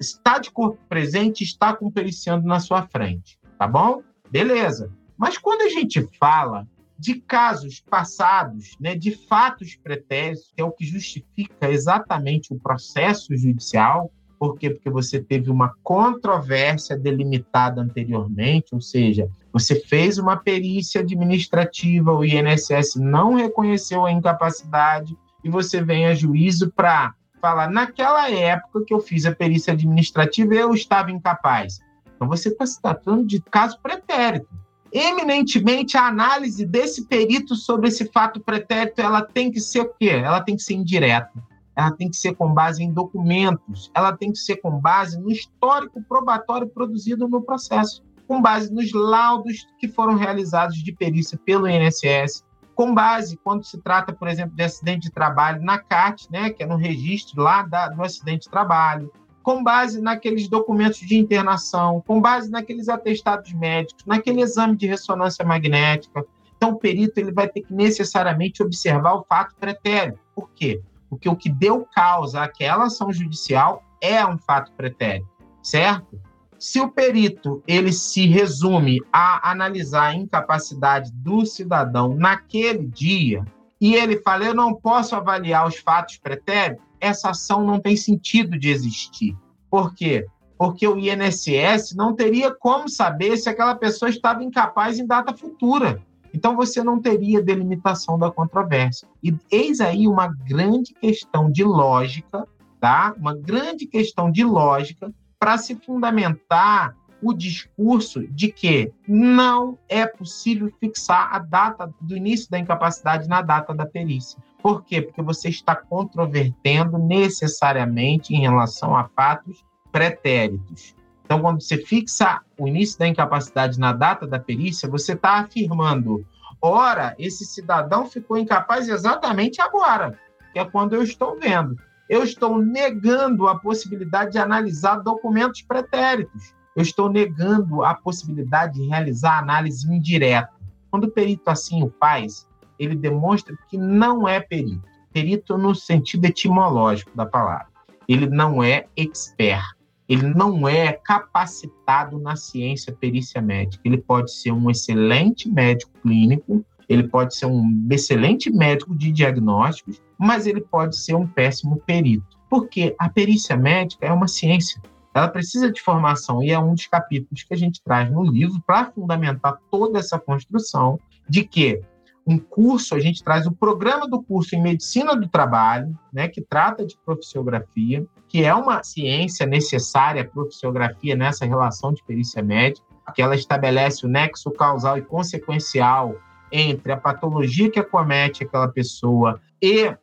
Está 0.00 0.38
de 0.38 0.50
corpo 0.50 0.78
presente, 0.88 1.44
está 1.44 1.76
com 1.76 1.86
o 1.86 1.92
periciando 1.92 2.46
na 2.46 2.58
sua 2.58 2.82
frente, 2.86 3.38
tá 3.58 3.68
bom? 3.68 4.02
Beleza. 4.30 4.90
Mas 5.18 5.36
quando 5.36 5.62
a 5.62 5.68
gente 5.68 6.00
fala 6.18 6.66
de 6.98 7.16
casos 7.20 7.80
passados, 7.80 8.74
né, 8.80 8.94
de 8.94 9.10
fatos 9.26 9.76
pretéritos, 9.76 10.50
que 10.54 10.62
é 10.62 10.64
o 10.64 10.72
que 10.72 10.86
justifica 10.86 11.70
exatamente 11.70 12.54
o 12.54 12.58
processo 12.58 13.36
judicial, 13.36 14.10
por 14.38 14.58
quê? 14.58 14.70
Porque 14.70 14.90
você 14.90 15.20
teve 15.20 15.50
uma 15.50 15.74
controvérsia 15.82 16.96
delimitada 16.96 17.80
anteriormente, 17.80 18.74
ou 18.74 18.80
seja, 18.80 19.28
você 19.58 19.80
fez 19.80 20.18
uma 20.18 20.36
perícia 20.36 21.00
administrativa, 21.00 22.12
o 22.12 22.22
INSS 22.22 22.96
não 22.96 23.36
reconheceu 23.36 24.04
a 24.04 24.12
incapacidade 24.12 25.16
e 25.42 25.48
você 25.48 25.82
vem 25.82 26.04
a 26.04 26.14
juízo 26.14 26.70
para 26.72 27.14
falar: 27.40 27.70
naquela 27.70 28.30
época 28.30 28.84
que 28.86 28.92
eu 28.92 29.00
fiz 29.00 29.24
a 29.24 29.34
perícia 29.34 29.72
administrativa, 29.72 30.54
eu 30.54 30.74
estava 30.74 31.10
incapaz. 31.10 31.80
Então 32.14 32.28
você 32.28 32.50
está 32.50 32.66
se 32.66 32.82
tratando 32.82 33.24
de 33.24 33.40
caso 33.40 33.80
pretérito. 33.82 34.46
Eminentemente, 34.92 35.96
a 35.96 36.06
análise 36.06 36.66
desse 36.66 37.06
perito 37.06 37.54
sobre 37.54 37.88
esse 37.88 38.04
fato 38.12 38.40
pretérito, 38.40 39.00
ela 39.00 39.22
tem 39.22 39.50
que 39.50 39.60
ser 39.60 39.80
o 39.80 39.94
quê? 39.98 40.10
Ela 40.10 40.42
tem 40.42 40.54
que 40.54 40.62
ser 40.62 40.74
indireta 40.74 41.32
ela 41.74 41.90
tem 41.90 42.08
que 42.08 42.16
ser 42.16 42.34
com 42.34 42.54
base 42.54 42.82
em 42.82 42.90
documentos, 42.90 43.90
ela 43.94 44.16
tem 44.16 44.32
que 44.32 44.38
ser 44.38 44.56
com 44.56 44.80
base 44.80 45.20
no 45.20 45.30
histórico 45.30 46.02
probatório 46.02 46.66
produzido 46.66 47.28
no 47.28 47.42
processo, 47.42 48.02
com 48.26 48.40
base 48.40 48.72
nos 48.72 48.92
laudos 48.92 49.66
que 49.78 49.88
foram 49.88 50.16
realizados 50.16 50.76
de 50.76 50.92
perícia 50.92 51.38
pelo 51.44 51.68
INSS, 51.68 52.44
com 52.74 52.94
base 52.94 53.38
quando 53.42 53.64
se 53.64 53.78
trata, 53.78 54.12
por 54.12 54.28
exemplo, 54.28 54.54
de 54.54 54.62
acidente 54.62 55.08
de 55.08 55.10
trabalho 55.10 55.62
na 55.62 55.78
CAT, 55.78 56.30
né, 56.30 56.50
que 56.50 56.62
é 56.62 56.66
no 56.66 56.76
registro 56.76 57.42
lá 57.42 57.62
da, 57.62 57.88
do 57.88 58.02
acidente 58.02 58.44
de 58.44 58.50
trabalho, 58.50 59.10
com 59.42 59.62
base 59.62 60.00
naqueles 60.00 60.48
documentos 60.48 60.98
de 60.98 61.16
internação, 61.16 62.02
com 62.06 62.20
base 62.20 62.50
naqueles 62.50 62.88
atestados 62.88 63.52
médicos, 63.52 64.04
naquele 64.04 64.42
exame 64.42 64.76
de 64.76 64.86
ressonância 64.86 65.44
magnética. 65.44 66.24
Então, 66.56 66.70
o 66.70 66.78
perito 66.78 67.20
ele 67.20 67.32
vai 67.32 67.48
ter 67.48 67.60
que 67.62 67.72
necessariamente 67.72 68.62
observar 68.62 69.14
o 69.14 69.24
fato 69.24 69.54
pretérito. 69.56 70.18
Por 70.34 70.50
quê? 70.50 70.82
porque 71.08 71.28
o 71.28 71.36
que 71.36 71.50
deu 71.50 71.86
causa 71.94 72.42
àquela 72.42 72.86
ação 72.86 73.12
judicial 73.12 73.82
é 74.00 74.24
um 74.26 74.38
fato 74.38 74.72
pretérito, 74.72 75.28
certo? 75.62 76.20
Se 76.58 76.80
o 76.80 76.88
perito 76.88 77.62
ele 77.66 77.92
se 77.92 78.26
resume 78.26 79.00
a 79.12 79.50
analisar 79.50 80.08
a 80.08 80.14
incapacidade 80.14 81.12
do 81.12 81.44
cidadão 81.44 82.14
naquele 82.14 82.86
dia 82.86 83.44
e 83.80 83.94
ele 83.94 84.18
fala 84.22 84.44
eu 84.44 84.54
não 84.54 84.74
posso 84.74 85.14
avaliar 85.14 85.66
os 85.66 85.76
fatos 85.76 86.16
pretéritos, 86.16 86.82
essa 86.98 87.30
ação 87.30 87.64
não 87.64 87.78
tem 87.78 87.96
sentido 87.96 88.58
de 88.58 88.70
existir. 88.70 89.36
Por 89.70 89.94
quê? 89.94 90.26
Porque 90.56 90.88
o 90.88 90.98
INSS 90.98 91.94
não 91.94 92.14
teria 92.14 92.50
como 92.54 92.88
saber 92.88 93.36
se 93.36 93.48
aquela 93.50 93.74
pessoa 93.74 94.08
estava 94.08 94.42
incapaz 94.42 94.98
em 94.98 95.06
data 95.06 95.36
futura. 95.36 96.02
Então 96.32 96.56
você 96.56 96.82
não 96.82 97.00
teria 97.00 97.42
delimitação 97.42 98.18
da 98.18 98.30
controvérsia. 98.30 99.06
E 99.22 99.34
eis 99.50 99.80
aí 99.80 100.08
uma 100.08 100.26
grande 100.26 100.94
questão 100.94 101.50
de 101.50 101.62
lógica, 101.62 102.48
tá? 102.80 103.14
Uma 103.18 103.34
grande 103.34 103.86
questão 103.86 104.30
de 104.30 104.42
lógica 104.42 105.12
para 105.38 105.58
se 105.58 105.74
fundamentar 105.74 106.94
o 107.22 107.32
discurso 107.32 108.26
de 108.28 108.52
que 108.52 108.92
não 109.08 109.78
é 109.88 110.06
possível 110.06 110.72
fixar 110.78 111.34
a 111.34 111.38
data 111.38 111.92
do 112.00 112.16
início 112.16 112.50
da 112.50 112.58
incapacidade 112.58 113.28
na 113.28 113.42
data 113.42 113.74
da 113.74 113.86
perícia. 113.86 114.38
Por 114.62 114.84
quê? 114.84 115.00
Porque 115.00 115.22
você 115.22 115.48
está 115.48 115.74
controvertendo 115.74 116.98
necessariamente 116.98 118.34
em 118.34 118.40
relação 118.40 118.94
a 118.94 119.08
fatos 119.08 119.64
pretéritos. 119.90 120.94
Então, 121.24 121.40
quando 121.40 121.60
você 121.60 121.78
fixa 121.78 122.40
o 122.58 122.68
início 122.68 122.98
da 122.98 123.08
incapacidade 123.08 123.80
na 123.80 123.92
data 123.92 124.26
da 124.26 124.38
perícia, 124.38 124.88
você 124.88 125.14
está 125.14 125.40
afirmando, 125.40 126.24
ora, 126.60 127.16
esse 127.18 127.44
cidadão 127.44 128.06
ficou 128.06 128.38
incapaz 128.38 128.88
exatamente 128.88 129.60
agora, 129.60 130.18
que 130.52 130.58
é 130.58 130.64
quando 130.64 130.94
eu 130.94 131.02
estou 131.02 131.38
vendo. 131.38 131.76
Eu 132.08 132.22
estou 132.22 132.58
negando 132.58 133.48
a 133.48 133.58
possibilidade 133.58 134.32
de 134.32 134.38
analisar 134.38 134.96
documentos 134.96 135.62
pretéritos. 135.62 136.54
Eu 136.74 136.82
estou 136.82 137.10
negando 137.10 137.82
a 137.82 137.94
possibilidade 137.94 138.74
de 138.74 138.86
realizar 138.86 139.38
análise 139.38 139.90
indireta. 139.92 140.50
Quando 140.90 141.04
o 141.04 141.10
perito 141.10 141.48
assim 141.48 141.82
o 141.82 141.92
faz, 141.98 142.46
ele 142.78 142.94
demonstra 142.94 143.56
que 143.68 143.76
não 143.76 144.28
é 144.28 144.40
perito. 144.40 144.82
Perito 145.12 145.56
no 145.56 145.74
sentido 145.74 146.26
etimológico 146.26 147.10
da 147.16 147.26
palavra. 147.26 147.68
ele 148.08 148.28
não 148.28 148.62
é 148.62 148.86
expert, 148.96 149.64
ele 150.08 150.32
não 150.32 150.68
é 150.68 150.92
capacitado 150.92 152.18
na 152.20 152.36
ciência 152.36 152.92
perícia 152.92 153.42
médica. 153.42 153.82
Ele 153.84 153.98
pode 153.98 154.32
ser 154.32 154.52
um 154.52 154.70
excelente 154.70 155.48
médico 155.48 155.90
clínico, 156.02 156.64
ele 156.88 157.08
pode 157.08 157.36
ser 157.36 157.46
um 157.46 157.86
excelente 157.90 158.50
médico 158.50 158.94
de 158.94 159.10
diagnósticos, 159.10 160.00
mas 160.18 160.46
ele 160.46 160.60
pode 160.60 160.96
ser 160.96 161.14
um 161.14 161.26
péssimo 161.26 161.80
perito. 161.84 162.36
Porque 162.48 162.94
a 162.98 163.08
perícia 163.08 163.56
médica 163.56 164.06
é 164.06 164.12
uma 164.12 164.28
ciência. 164.28 164.80
Ela 165.14 165.28
precisa 165.28 165.70
de 165.70 165.80
formação 165.80 166.42
e 166.42 166.50
é 166.50 166.58
um 166.58 166.74
dos 166.74 166.86
capítulos 166.86 167.42
que 167.42 167.54
a 167.54 167.56
gente 167.56 167.82
traz 167.82 168.10
no 168.10 168.22
livro 168.22 168.62
para 168.66 168.92
fundamentar 168.92 169.58
toda 169.70 169.98
essa 169.98 170.18
construção 170.18 170.98
de 171.28 171.44
que 171.44 171.80
um 172.26 172.38
curso, 172.38 172.94
a 172.94 172.98
gente 172.98 173.22
traz 173.22 173.46
o 173.46 173.52
programa 173.52 174.08
do 174.08 174.20
curso 174.20 174.56
em 174.56 174.62
Medicina 174.62 175.14
do 175.14 175.28
Trabalho, 175.28 175.96
né, 176.12 176.26
que 176.26 176.40
trata 176.40 176.84
de 176.84 176.98
profissiografia, 177.04 178.04
que 178.28 178.42
é 178.42 178.52
uma 178.52 178.82
ciência 178.82 179.46
necessária, 179.46 180.22
a 180.22 180.24
profissiografia 180.26 181.14
nessa 181.14 181.46
relação 181.46 181.92
de 181.92 182.02
perícia 182.02 182.42
médica, 182.42 182.84
que 183.14 183.22
ela 183.22 183.36
estabelece 183.36 184.04
o 184.04 184.08
nexo 184.08 184.50
causal 184.50 184.98
e 184.98 185.02
consequencial 185.02 186.16
entre 186.50 186.92
a 186.92 186.96
patologia 186.96 187.70
que 187.70 187.78
acomete 187.78 188.44
aquela 188.44 188.68
pessoa 188.68 189.40
e 189.62 189.94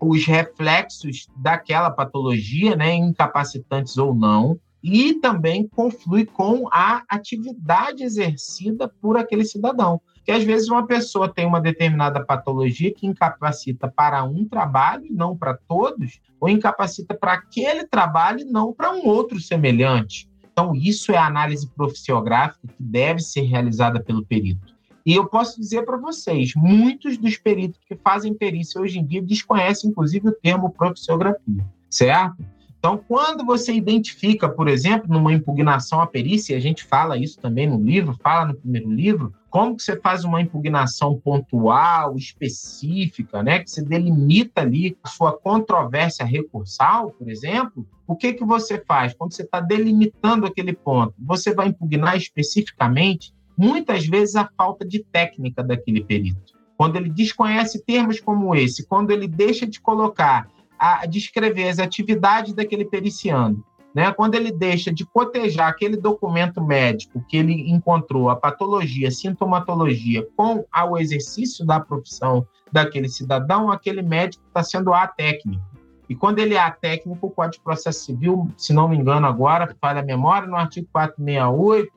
os 0.00 0.24
reflexos 0.26 1.26
daquela 1.36 1.90
patologia, 1.90 2.76
né, 2.76 2.94
incapacitantes 2.94 3.96
ou 3.98 4.14
não, 4.14 4.58
e 4.82 5.14
também 5.14 5.66
conflui 5.66 6.24
com 6.24 6.68
a 6.70 7.02
atividade 7.08 8.04
exercida 8.04 8.88
por 9.00 9.16
aquele 9.16 9.44
cidadão 9.44 10.00
que 10.28 10.32
às 10.32 10.44
vezes 10.44 10.68
uma 10.68 10.86
pessoa 10.86 11.26
tem 11.26 11.46
uma 11.46 11.58
determinada 11.58 12.22
patologia 12.22 12.92
que 12.92 13.06
incapacita 13.06 13.88
para 13.88 14.22
um 14.24 14.46
trabalho 14.46 15.06
não 15.08 15.34
para 15.34 15.56
todos, 15.56 16.20
ou 16.38 16.50
incapacita 16.50 17.14
para 17.14 17.32
aquele 17.32 17.86
trabalho 17.86 18.40
e 18.40 18.44
não 18.44 18.70
para 18.70 18.92
um 18.92 19.06
outro 19.06 19.40
semelhante. 19.40 20.28
Então, 20.52 20.74
isso 20.74 21.12
é 21.12 21.16
a 21.16 21.24
análise 21.24 21.66
profissiográfica 21.70 22.68
que 22.68 22.74
deve 22.78 23.20
ser 23.20 23.40
realizada 23.40 24.02
pelo 24.02 24.22
perito. 24.22 24.76
E 25.08 25.14
eu 25.14 25.24
posso 25.24 25.58
dizer 25.58 25.86
para 25.86 25.96
vocês, 25.96 26.52
muitos 26.54 27.16
dos 27.16 27.38
peritos 27.38 27.80
que 27.88 27.96
fazem 27.96 28.34
perícia 28.34 28.78
hoje 28.78 28.98
em 28.98 29.06
dia 29.06 29.22
desconhecem, 29.22 29.88
inclusive, 29.88 30.28
o 30.28 30.32
termo 30.32 30.68
profissiografia, 30.68 31.64
certo? 31.88 32.44
Então, 32.78 33.02
quando 33.08 33.42
você 33.42 33.72
identifica, 33.72 34.50
por 34.50 34.68
exemplo, 34.68 35.08
numa 35.08 35.32
impugnação 35.32 36.02
à 36.02 36.06
perícia, 36.06 36.58
a 36.58 36.60
gente 36.60 36.84
fala 36.84 37.16
isso 37.16 37.40
também 37.40 37.66
no 37.66 37.82
livro, 37.82 38.18
fala 38.22 38.48
no 38.48 38.54
primeiro 38.54 38.92
livro, 38.92 39.32
como 39.48 39.76
que 39.76 39.82
você 39.82 39.98
faz 39.98 40.24
uma 40.24 40.42
impugnação 40.42 41.18
pontual, 41.18 42.14
específica, 42.14 43.42
né? 43.42 43.60
Que 43.60 43.70
você 43.70 43.82
delimita 43.82 44.60
ali 44.60 44.94
a 45.02 45.08
sua 45.08 45.32
controvérsia 45.32 46.26
recursal, 46.26 47.12
por 47.12 47.30
exemplo. 47.30 47.88
O 48.06 48.14
que 48.14 48.34
que 48.34 48.44
você 48.44 48.78
faz 48.86 49.14
quando 49.14 49.32
você 49.32 49.42
está 49.42 49.58
delimitando 49.58 50.44
aquele 50.44 50.74
ponto? 50.74 51.14
Você 51.18 51.54
vai 51.54 51.68
impugnar 51.68 52.14
especificamente, 52.14 53.32
muitas 53.58 54.06
vezes, 54.06 54.36
a 54.36 54.48
falta 54.56 54.86
de 54.86 55.04
técnica 55.04 55.62
daquele 55.62 56.02
perito. 56.02 56.56
Quando 56.76 56.94
ele 56.94 57.10
desconhece 57.10 57.84
termos 57.84 58.20
como 58.20 58.54
esse, 58.54 58.86
quando 58.86 59.10
ele 59.10 59.26
deixa 59.26 59.66
de 59.66 59.80
colocar, 59.80 60.48
a 60.78 61.04
descrever 61.06 61.68
as 61.68 61.80
atividades 61.80 62.54
daquele 62.54 62.84
periciano, 62.84 63.64
né? 63.92 64.12
Quando 64.12 64.36
ele 64.36 64.52
deixa 64.52 64.92
de 64.92 65.04
cotejar 65.04 65.68
aquele 65.68 65.96
documento 65.96 66.62
médico 66.62 67.24
que 67.28 67.36
ele 67.36 67.68
encontrou, 67.68 68.30
a 68.30 68.36
patologia, 68.36 69.08
a 69.08 69.10
sintomatologia, 69.10 70.24
com 70.36 70.64
o 70.88 70.98
exercício 70.98 71.66
da 71.66 71.80
profissão 71.80 72.46
daquele 72.70 73.08
cidadão, 73.08 73.72
aquele 73.72 74.02
médico 74.02 74.44
está 74.46 74.62
sendo 74.62 74.92
atécnico. 74.92 75.64
E 76.08 76.14
quando 76.14 76.38
ele 76.38 76.54
é 76.54 76.60
atécnico, 76.60 77.26
o 77.26 77.30
Código 77.30 77.56
de 77.56 77.64
Processo 77.64 78.04
Civil, 78.04 78.48
se 78.56 78.72
não 78.72 78.88
me 78.88 78.96
engano 78.96 79.26
agora, 79.26 79.74
falha 79.80 80.00
a 80.00 80.04
memória, 80.04 80.46
no 80.46 80.56
artigo 80.56 80.86
468, 80.92 81.92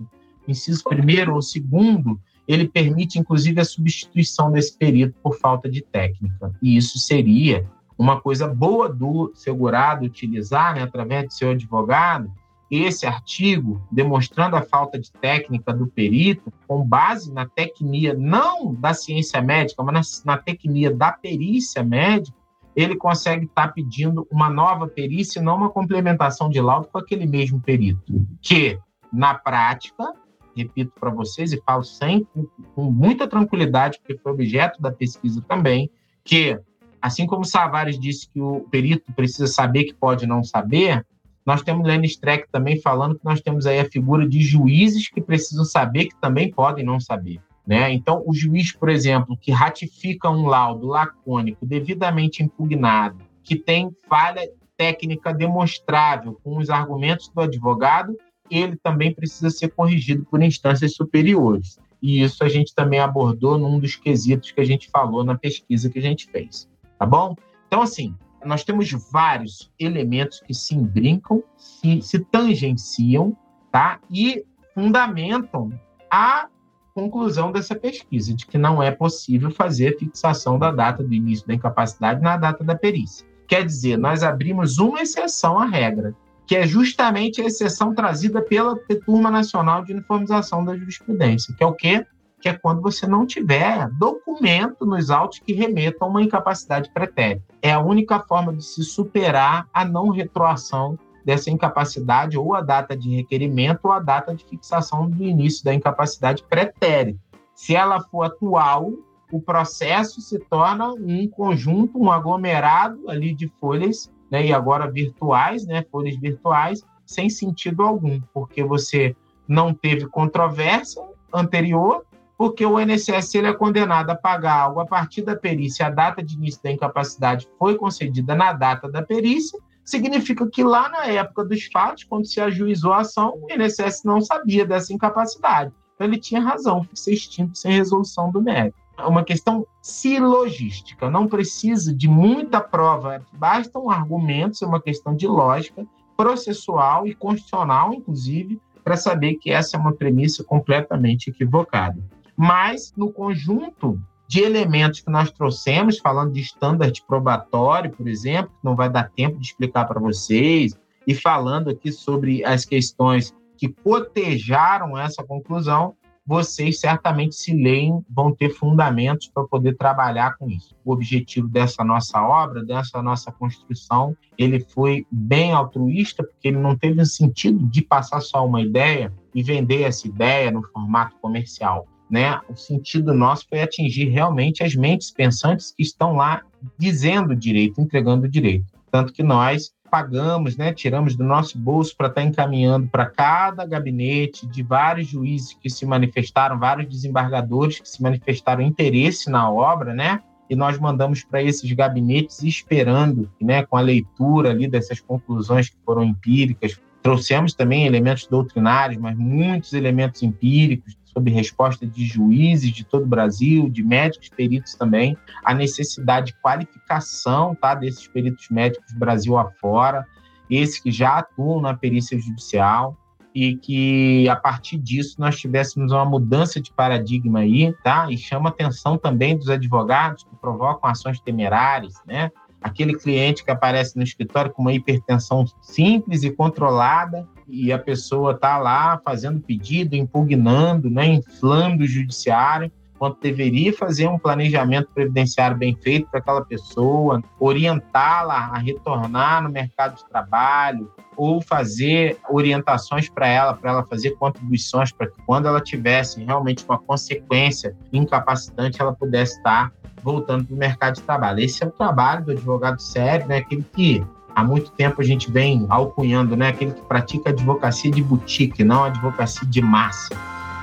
inciso 0.52 0.84
1 0.86 1.32
ou 1.32 1.40
2 1.40 2.18
ele 2.48 2.68
permite, 2.68 3.20
inclusive, 3.20 3.62
a 3.62 3.66
substituição 3.66 4.52
desse 4.52 4.78
perito 4.78 5.16
por 5.24 5.38
falta 5.38 5.70
de 5.70 5.82
técnica. 5.82 6.54
E 6.62 6.76
isso 6.76 7.00
seria 7.00 7.66
uma 7.98 8.20
coisa 8.20 8.48
boa 8.48 8.90
do 8.90 9.32
segurado 9.36 10.06
utilizar, 10.06 10.76
né, 10.76 10.82
através 10.82 11.26
do 11.28 11.34
seu 11.34 11.52
advogado, 11.52 12.32
esse 12.70 13.06
artigo, 13.06 13.86
demonstrando 13.92 14.56
a 14.56 14.62
falta 14.62 14.98
de 14.98 15.12
técnica 15.12 15.74
do 15.74 15.88
perito, 15.88 16.52
com 16.66 16.88
base 16.88 17.32
na 17.32 17.46
tecnia, 17.46 18.14
não 18.14 18.74
da 18.74 18.94
ciência 18.94 19.42
médica, 19.42 19.84
mas 19.84 20.24
na, 20.26 20.34
na 20.34 20.42
tecnia 20.42 20.90
da 20.90 21.12
perícia 21.12 21.84
médica, 21.84 22.36
ele 22.74 22.96
consegue 22.96 23.46
estar 23.46 23.68
tá 23.68 23.74
pedindo 23.74 24.26
uma 24.32 24.50
nova 24.50 24.88
perícia, 24.88 25.42
não 25.42 25.58
uma 25.58 25.70
complementação 25.70 26.50
de 26.50 26.62
laudo 26.62 26.88
com 26.88 26.98
aquele 26.98 27.26
mesmo 27.26 27.60
perito, 27.60 28.26
que, 28.42 28.80
na 29.12 29.34
prática, 29.34 30.14
repito 30.56 30.92
para 31.00 31.10
vocês 31.10 31.54
e 31.54 31.62
falo 31.66 31.84
sempre 31.84 32.48
com 32.76 32.92
muita 32.92 33.28
tranquilidade, 33.28 34.00
porque 34.00 34.18
foi 34.18 34.32
objeto 34.32 34.82
da 34.82 34.92
pesquisa 34.92 35.42
também, 35.48 35.90
que 36.24 36.60
Assim 37.02 37.26
como 37.26 37.44
Savares 37.44 38.00
disse 38.00 38.30
que 38.30 38.40
o 38.40 38.62
perito 38.70 39.12
precisa 39.14 39.48
saber 39.48 39.86
que 39.86 39.94
pode 39.94 40.28
não 40.28 40.44
saber, 40.44 41.04
nós 41.44 41.64
temos 41.64 41.88
Lenny 41.88 42.06
Streck 42.06 42.48
também 42.52 42.80
falando 42.80 43.18
que 43.18 43.26
nós 43.26 43.42
temos 43.42 43.66
aí 43.66 43.80
a 43.80 43.90
figura 43.90 44.28
de 44.30 44.40
juízes 44.42 45.10
que 45.10 45.20
precisam 45.20 45.66
saber 45.66 46.06
que 46.06 46.22
também 46.22 46.52
podem 46.52 46.86
não 46.86 47.00
saber. 47.00 47.42
Né? 47.66 47.92
Então, 47.92 48.22
o 48.26 48.34
juiz, 48.34 48.72
por 48.72 48.90
exemplo, 48.90 49.36
que 49.36 49.52
ratifica 49.52 50.30
um 50.30 50.46
laudo 50.46 50.88
lacônico 50.88 51.66
devidamente 51.66 52.44
impugnado, 52.44 53.26
que 53.44 53.56
tem 53.56 53.90
falha 54.08 54.48
técnica 54.78 55.34
demonstrável 55.34 56.40
com 56.44 56.58
os 56.58 56.70
argumentos 56.70 57.30
do 57.30 57.42
advogado, 57.42 58.16
ele 58.52 58.76
também 58.76 59.14
precisa 59.14 59.50
ser 59.50 59.70
corrigido 59.70 60.26
por 60.26 60.42
instâncias 60.42 60.94
superiores. 60.94 61.80
E 62.02 62.22
isso 62.22 62.44
a 62.44 62.50
gente 62.50 62.76
também 62.76 63.00
abordou 63.00 63.58
num 63.58 63.80
dos 63.80 63.96
quesitos 63.96 64.52
que 64.52 64.62
a 64.62 64.66
gente 64.66 64.90
falou 64.90 65.24
na 65.24 65.38
pesquisa 65.38 65.90
que 65.90 66.00
a 66.00 66.02
gente 66.02 66.30
fez 66.30 66.70
tá 67.02 67.06
bom? 67.08 67.36
Então, 67.66 67.82
assim, 67.82 68.16
nós 68.46 68.64
temos 68.64 68.92
vários 69.12 69.72
elementos 69.80 70.40
que 70.40 70.54
se 70.54 70.76
imbrincam, 70.76 71.44
se, 71.58 72.00
se 72.00 72.20
tangenciam, 72.20 73.36
tá? 73.72 74.00
E 74.08 74.46
fundamentam 74.76 75.72
a 76.12 76.48
conclusão 76.94 77.52
dessa 77.52 77.74
pesquisa, 77.74 78.36
de 78.36 78.46
que 78.46 78.56
não 78.56 78.84
é 78.84 78.92
possível 78.92 79.50
fazer 79.50 79.98
fixação 79.98 80.60
da 80.60 80.72
data 80.72 81.04
do 81.04 81.12
início 81.12 81.48
da 81.48 81.56
incapacidade 81.56 82.22
na 82.22 82.38
data 82.38 82.64
da 82.64 82.76
perícia. 82.76 83.26
Quer 83.48 83.66
dizer, 83.66 83.98
nós 83.98 84.22
abrimos 84.22 84.78
uma 84.78 85.02
exceção 85.02 85.58
à 85.58 85.66
regra, 85.66 86.16
que 86.52 86.56
é 86.58 86.68
justamente 86.68 87.42
a 87.42 87.46
exceção 87.46 87.96
trazida 87.96 88.42
pela 88.42 88.78
Turma 89.06 89.32
Nacional 89.32 89.86
de 89.86 89.94
Uniformização 89.94 90.66
da 90.66 90.76
Jurisprudência, 90.76 91.56
que 91.56 91.64
é 91.64 91.66
o 91.66 91.72
quê? 91.72 92.06
que 92.42 92.50
é 92.50 92.54
quando 92.54 92.82
você 92.82 93.08
não 93.08 93.26
tiver 93.26 93.88
documento 93.92 94.86
nos 94.86 95.10
autos 95.10 95.40
que 95.40 95.54
remetam 95.54 96.06
a 96.06 96.12
uma 96.12 96.22
incapacidade 96.22 96.92
pretérita. 96.94 97.46
É 97.62 97.72
a 97.72 97.80
única 97.80 98.20
forma 98.20 98.54
de 98.54 98.66
se 98.66 98.84
superar 98.84 99.66
a 99.74 99.86
não 99.86 100.10
retroação 100.10 101.00
dessa 101.24 101.50
incapacidade 101.50 102.38
ou 102.38 102.54
a 102.54 102.60
data 102.60 102.98
de 102.98 103.16
requerimento 103.16 103.86
ou 103.86 103.94
a 103.94 104.02
data 104.02 104.36
de 104.36 104.44
fixação 104.44 105.10
do 105.10 105.24
início 105.24 105.64
da 105.64 105.74
incapacidade 105.74 106.44
pretérita. 106.50 107.18
Se 107.56 107.78
ela 107.78 108.02
for 108.02 108.24
atual, 108.24 108.92
o 109.32 109.40
processo 109.40 110.20
se 110.20 110.38
torna 110.38 110.92
um 110.92 111.30
conjunto, 111.30 111.98
um 111.98 112.12
aglomerado 112.12 113.10
ali 113.10 113.34
de 113.34 113.48
folhas, 113.48 114.12
né, 114.32 114.48
e 114.48 114.54
agora 114.54 114.90
virtuais, 114.90 115.66
né, 115.68 115.86
folhas 115.92 116.16
virtuais, 116.16 116.84
sem 117.06 117.30
sentido 117.30 117.84
algum, 117.84 118.22
porque 118.34 118.64
você 118.64 119.16
não 119.48 119.74
teve 119.74 120.08
controvérsia 120.08 121.04
anterior 121.34 122.06
porque 122.42 122.66
o 122.66 122.80
INSS 122.80 123.36
ele 123.36 123.50
é 123.50 123.54
condenado 123.54 124.10
a 124.10 124.16
pagar 124.16 124.62
algo 124.62 124.80
a 124.80 124.86
partir 124.88 125.22
da 125.22 125.36
perícia, 125.36 125.86
a 125.86 125.92
data 125.92 126.24
de 126.24 126.34
início 126.34 126.60
da 126.64 126.72
incapacidade 126.72 127.48
foi 127.60 127.76
concedida 127.76 128.34
na 128.34 128.52
data 128.52 128.90
da 128.90 129.04
perícia, 129.04 129.60
significa 129.86 130.50
que 130.50 130.64
lá 130.64 130.90
na 130.90 131.06
época 131.06 131.46
dos 131.46 131.66
fatos, 131.66 132.04
quando 132.04 132.26
se 132.26 132.42
ajuizou 132.42 132.94
a 132.94 133.02
ação, 133.02 133.38
o 133.40 133.54
INSS 133.54 134.02
não 134.04 134.20
sabia 134.22 134.66
dessa 134.66 134.92
incapacidade. 134.92 135.72
Então 135.94 136.08
ele 136.08 136.18
tinha 136.18 136.42
razão, 136.42 136.84
foi 136.84 137.14
extinto 137.14 137.56
sem 137.56 137.74
resolução 137.74 138.32
do 138.32 138.42
mérito. 138.42 138.81
Uma 139.00 139.24
questão 139.24 139.66
silogística, 139.82 141.10
não 141.10 141.28
precisa 141.28 141.96
de 141.96 142.08
muita 142.08 142.62
prova, 142.62 143.26
bastam 143.34 143.90
argumentos, 143.90 144.62
é 144.62 144.66
uma 144.66 144.82
questão 144.82 145.16
de 145.16 145.28
lógica 145.28 145.86
processual 146.16 147.08
e 147.08 147.16
constitucional, 147.16 147.94
inclusive, 147.94 148.62
para 148.84 148.98
saber 148.98 149.36
que 149.36 149.50
essa 149.50 149.76
é 149.76 149.80
uma 149.80 149.94
premissa 149.94 150.44
completamente 150.44 151.30
equivocada. 151.30 151.98
Mas, 152.38 152.94
no 152.96 153.12
conjunto 153.12 154.00
de 154.28 154.42
elementos 154.42 155.02
que 155.02 155.10
nós 155.10 155.32
trouxemos, 155.32 156.00
falando 156.00 156.32
de 156.32 156.42
standard 156.42 157.04
probatório, 157.08 157.92
por 157.92 158.08
exemplo, 158.08 158.52
que 158.52 158.64
não 158.66 158.76
vai 158.76 158.90
dar 158.90 159.10
tempo 159.10 159.38
de 159.38 159.48
explicar 159.48 159.86
para 159.86 160.00
vocês, 160.00 160.74
e 161.06 161.16
falando 161.16 161.70
aqui 161.70 161.92
sobre 161.92 162.44
as 162.46 162.66
questões 162.66 163.34
que 163.58 163.68
cotejaram 163.68 164.98
essa 164.98 165.24
conclusão, 165.24 165.96
vocês 166.26 166.80
certamente 166.80 167.36
se 167.36 167.54
leem, 167.54 168.04
vão 168.10 168.34
ter 168.34 168.50
fundamentos 168.50 169.28
para 169.28 169.44
poder 169.44 169.76
trabalhar 169.76 170.38
com 170.38 170.50
isso. 170.50 170.76
O 170.86 170.94
objetivo 170.94 171.48
dessa 171.48 171.84
nossa 171.84 172.22
obra, 172.22 172.64
dessa 172.64 173.02
nossa 173.02 173.32
construção, 173.32 174.16
ele 174.38 174.60
foi 174.60 175.06
bem 175.12 175.52
altruísta, 175.52 176.24
porque 176.24 176.48
ele 176.48 176.58
não 176.58 176.78
teve 176.78 177.02
o 177.02 177.06
sentido 177.06 177.66
de 177.68 177.82
passar 177.82 178.22
só 178.22 178.46
uma 178.46 178.62
ideia 178.62 179.14
e 179.34 179.42
vender 179.42 179.84
essa 179.84 180.08
ideia 180.08 180.52
no 180.52 180.64
formato 180.64 181.16
comercial. 181.22 181.88
Né? 182.10 182.40
O 182.50 182.56
sentido 182.56 183.14
nosso 183.14 183.48
foi 183.48 183.62
atingir 183.62 184.10
realmente 184.10 184.64
as 184.64 184.76
mentes 184.76 185.12
pensantes 185.12 185.72
que 185.72 185.82
estão 185.82 186.16
lá 186.16 186.42
dizendo 186.78 187.36
direito, 187.36 187.80
entregando 187.80 188.28
direito. 188.28 188.66
Tanto 188.92 189.14
que 189.14 189.24
nós 189.24 189.72
pagamos, 189.92 190.56
né, 190.56 190.74
tiramos 190.74 191.18
do 191.18 191.24
nosso 191.26 191.60
bolso 191.60 191.96
para 191.98 192.08
estar 192.08 192.22
tá 192.22 192.28
encaminhando 192.28 192.88
para 192.88 193.06
cada 193.06 193.66
gabinete 193.66 194.48
de 194.48 194.64
vários 194.64 195.10
juízes 195.10 195.54
que 195.54 195.70
se 195.70 195.86
manifestaram, 195.86 196.58
vários 196.58 196.88
desembargadores 196.88 197.82
que 197.82 197.90
se 197.90 198.02
manifestaram 198.02 198.62
interesse 198.62 199.30
na 199.30 199.52
obra, 199.52 199.94
né? 199.94 200.22
E 200.50 200.56
nós 200.56 200.80
mandamos 200.80 201.24
para 201.24 201.44
esses 201.44 201.70
gabinetes 201.74 202.42
esperando, 202.42 203.30
né, 203.40 203.66
com 203.66 203.76
a 203.76 203.82
leitura 203.82 204.52
ali 204.52 204.68
dessas 204.68 205.02
conclusões 205.02 205.70
que 205.70 205.78
foram 205.86 206.04
empíricas. 206.04 206.80
Trouxemos 207.04 207.54
também 207.54 207.86
elementos 207.86 208.28
doutrinários, 208.28 209.00
mas 209.00 209.18
muitos 209.18 209.74
elementos 209.74 210.24
empíricos, 210.24 210.98
sob 211.14 211.30
resposta 211.32 211.86
de 211.86 212.06
juízes 212.06 212.72
de 212.72 212.84
todo 212.84 213.04
o 213.04 213.08
Brasil, 213.08 213.70
de 213.70 213.84
médicos 213.84 214.30
peritos 214.30 214.76
também, 214.76 215.18
a 215.44 215.54
necessidade 215.54 216.28
de 216.28 216.42
qualificação 216.42 217.56
tá, 217.56 217.76
desses 217.76 218.08
peritos 218.08 218.48
médicos 218.50 218.94
Brasil 218.94 219.38
afora, 219.38 220.06
esses 220.50 220.80
que 220.80 220.92
já 220.92 221.20
atuam 221.20 221.62
na 221.62 221.74
perícia 221.74 222.20
judicial, 222.20 222.98
e 223.34 223.56
que 223.56 224.28
a 224.28 224.36
partir 224.36 224.78
disso 224.78 225.16
nós 225.18 225.40
tivéssemos 225.40 225.92
uma 225.92 226.06
mudança 226.06 226.60
de 226.60 226.72
paradigma 226.72 227.40
aí, 227.40 227.74
tá? 227.84 228.08
E 228.12 228.18
chama 228.18 228.50
atenção 228.50 228.98
também 228.98 229.38
dos 229.38 229.50
advogados 229.50 230.24
que 230.24 230.36
provocam 230.36 230.90
ações 230.90 231.20
temerárias, 231.22 231.94
né? 232.06 232.30
Aquele 232.62 232.96
cliente 232.96 233.44
que 233.44 233.52
aparece 233.52 233.98
no 233.98 234.04
escritório 234.04 234.52
com 234.52 234.62
uma 234.62 234.74
hipertensão 234.74 235.46
simples 235.62 236.24
e 236.24 236.30
controlada 236.32 237.28
e 237.48 237.72
a 237.74 237.80
pessoa 237.80 238.34
está 238.34 238.58
lá 238.58 239.02
fazendo 239.04 239.42
pedido, 239.42 239.96
impugnando, 239.96 240.90
né, 240.90 241.06
inflando 241.08 241.84
o 241.84 241.88
judiciário, 241.88 242.72
quando 243.02 243.18
deveria 243.20 243.74
fazer 243.74 244.08
um 244.08 244.20
planejamento 244.20 244.90
previdenciário 244.94 245.58
bem 245.58 245.76
feito 245.76 246.08
para 246.12 246.20
aquela 246.20 246.46
pessoa, 246.46 247.20
orientá-la 247.40 248.52
a 248.54 248.60
retornar 248.60 249.42
no 249.42 249.50
mercado 249.50 249.96
de 249.96 250.08
trabalho, 250.08 250.88
ou 251.18 251.42
fazer 251.42 252.20
orientações 252.30 253.10
para 253.10 253.28
ela, 253.28 253.56
para 253.56 253.72
ela 253.72 253.84
fazer 253.90 254.12
contribuições 254.12 254.92
para 254.92 255.08
que 255.08 255.20
quando 255.26 255.48
ela 255.48 255.60
tivesse 255.60 256.24
realmente 256.24 256.64
uma 256.64 256.78
consequência 256.78 257.76
incapacitante, 257.92 258.80
ela 258.80 258.94
pudesse 258.94 259.36
estar 259.38 259.72
voltando 260.04 260.46
para 260.46 260.54
o 260.54 260.60
mercado 260.60 260.94
de 260.98 261.02
trabalho. 261.02 261.40
Esse 261.40 261.64
é 261.64 261.68
o 261.68 261.72
trabalho 261.72 262.26
do 262.26 262.32
advogado 262.34 262.80
sério, 262.80 263.26
né? 263.26 263.38
aquele 263.38 263.66
que 263.74 264.06
há 264.36 264.44
muito 264.44 264.70
tempo 264.74 265.02
a 265.02 265.04
gente 265.04 265.32
vem 265.32 265.66
alcunhando, 265.70 266.38
né? 266.38 266.50
Aquele 266.50 266.74
que 266.74 266.82
pratica 266.84 267.32
advocacia 267.32 267.90
de 267.90 268.04
boutique, 268.04 268.64
não 268.64 268.84
advocacia 268.84 269.48
de 269.48 269.60
massa. 269.60 270.16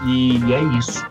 E 0.06 0.52
é 0.52 0.62
isso. 0.78 1.04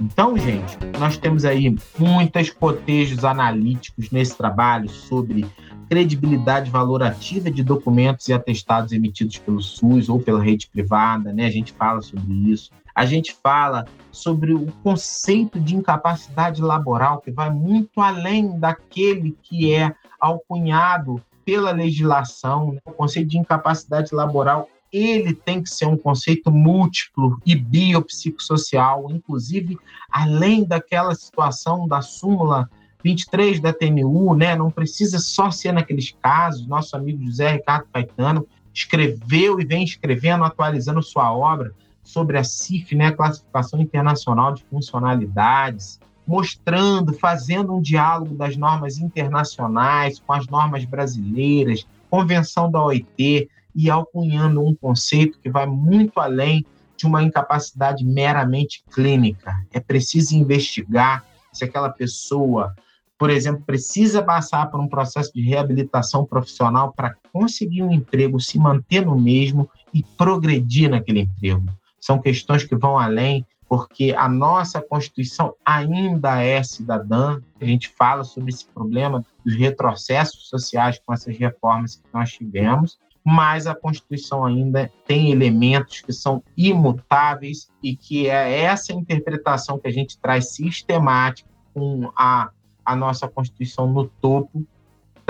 Então, 0.00 0.36
gente, 0.36 0.78
nós 0.98 1.16
temos 1.16 1.44
aí 1.44 1.76
muitos 1.98 2.50
cotejos 2.50 3.24
analíticos 3.24 4.10
nesse 4.10 4.36
trabalho 4.36 4.88
sobre 4.88 5.46
credibilidade 5.88 6.70
valorativa 6.70 7.50
de 7.50 7.62
documentos 7.62 8.28
e 8.28 8.32
atestados 8.32 8.92
emitidos 8.92 9.38
pelo 9.38 9.60
SUS 9.60 10.08
ou 10.08 10.20
pela 10.20 10.42
rede 10.42 10.68
privada, 10.68 11.32
né? 11.32 11.46
A 11.46 11.50
gente 11.50 11.72
fala 11.72 12.00
sobre 12.00 12.32
isso 12.32 12.70
a 12.94 13.06
gente 13.06 13.34
fala 13.42 13.86
sobre 14.10 14.52
o 14.52 14.66
conceito 14.82 15.58
de 15.58 15.76
incapacidade 15.76 16.60
laboral, 16.60 17.20
que 17.20 17.30
vai 17.30 17.50
muito 17.50 18.00
além 18.00 18.58
daquele 18.58 19.36
que 19.42 19.72
é 19.72 19.94
alcunhado 20.20 21.22
pela 21.44 21.70
legislação. 21.70 22.72
Né? 22.72 22.80
O 22.84 22.92
conceito 22.92 23.28
de 23.28 23.38
incapacidade 23.38 24.14
laboral 24.14 24.68
ele 24.92 25.34
tem 25.34 25.62
que 25.62 25.70
ser 25.70 25.86
um 25.86 25.96
conceito 25.96 26.50
múltiplo 26.50 27.40
e 27.46 27.54
biopsicossocial, 27.54 29.10
inclusive 29.10 29.78
além 30.10 30.64
daquela 30.64 31.14
situação 31.14 31.86
da 31.86 32.00
súmula 32.02 32.68
23 33.02 33.60
da 33.60 33.72
TNU, 33.72 34.34
né? 34.34 34.54
Não 34.54 34.70
precisa 34.70 35.18
só 35.18 35.50
ser 35.50 35.72
naqueles 35.72 36.14
casos. 36.22 36.66
Nosso 36.66 36.96
amigo 36.96 37.24
José 37.24 37.52
Ricardo 37.52 37.86
Caetano 37.92 38.46
escreveu 38.72 39.60
e 39.60 39.64
vem 39.64 39.84
escrevendo, 39.84 40.44
atualizando 40.44 41.02
sua 41.02 41.32
obra 41.32 41.72
sobre 42.02 42.38
a 42.38 42.44
CIF, 42.44 42.94
né, 42.94 43.12
Classificação 43.12 43.80
Internacional 43.80 44.54
de 44.54 44.64
Funcionalidades, 44.64 46.00
mostrando, 46.26 47.12
fazendo 47.12 47.74
um 47.74 47.80
diálogo 47.80 48.34
das 48.34 48.56
normas 48.56 48.98
internacionais 48.98 50.20
com 50.20 50.32
as 50.32 50.46
normas 50.46 50.84
brasileiras, 50.84 51.86
Convenção 52.08 52.68
da 52.68 52.82
OIT, 52.82 53.48
e 53.74 53.90
alcunhando 53.90 54.64
um 54.64 54.74
conceito 54.74 55.38
que 55.38 55.50
vai 55.50 55.66
muito 55.66 56.18
além 56.20 56.64
de 56.96 57.06
uma 57.06 57.22
incapacidade 57.22 58.04
meramente 58.04 58.84
clínica. 58.92 59.54
É 59.72 59.80
preciso 59.80 60.34
investigar 60.34 61.24
se 61.52 61.64
aquela 61.64 61.88
pessoa, 61.88 62.74
por 63.18 63.30
exemplo, 63.30 63.62
precisa 63.64 64.22
passar 64.22 64.70
por 64.70 64.80
um 64.80 64.88
processo 64.88 65.32
de 65.32 65.42
reabilitação 65.42 66.24
profissional 66.24 66.92
para 66.92 67.14
conseguir 67.32 67.82
um 67.82 67.92
emprego, 67.92 68.38
se 68.38 68.58
manter 68.58 69.04
no 69.06 69.18
mesmo 69.18 69.68
e 69.94 70.02
progredir 70.16 70.90
naquele 70.90 71.20
emprego 71.20 71.66
são 72.00 72.18
questões 72.18 72.64
que 72.64 72.74
vão 72.74 72.98
além, 72.98 73.46
porque 73.68 74.12
a 74.16 74.28
nossa 74.28 74.80
Constituição 74.80 75.54
ainda 75.64 76.42
é 76.42 76.62
cidadã. 76.62 77.40
A 77.60 77.64
gente 77.64 77.88
fala 77.88 78.24
sobre 78.24 78.50
esse 78.50 78.64
problema 78.64 79.24
dos 79.44 79.54
retrocessos 79.54 80.48
sociais 80.48 81.00
com 81.04 81.12
essas 81.12 81.36
reformas 81.36 81.96
que 81.96 82.02
nós 82.12 82.32
tivemos, 82.32 82.98
mas 83.24 83.66
a 83.66 83.74
Constituição 83.74 84.44
ainda 84.44 84.90
tem 85.06 85.30
elementos 85.30 86.00
que 86.00 86.12
são 86.12 86.42
imutáveis 86.56 87.68
e 87.82 87.94
que 87.94 88.28
é 88.28 88.62
essa 88.62 88.92
interpretação 88.92 89.78
que 89.78 89.88
a 89.88 89.92
gente 89.92 90.18
traz 90.18 90.54
sistemática 90.54 91.48
com 91.74 92.10
a, 92.16 92.50
a 92.84 92.96
nossa 92.96 93.28
Constituição 93.28 93.92
no 93.92 94.06
topo 94.06 94.66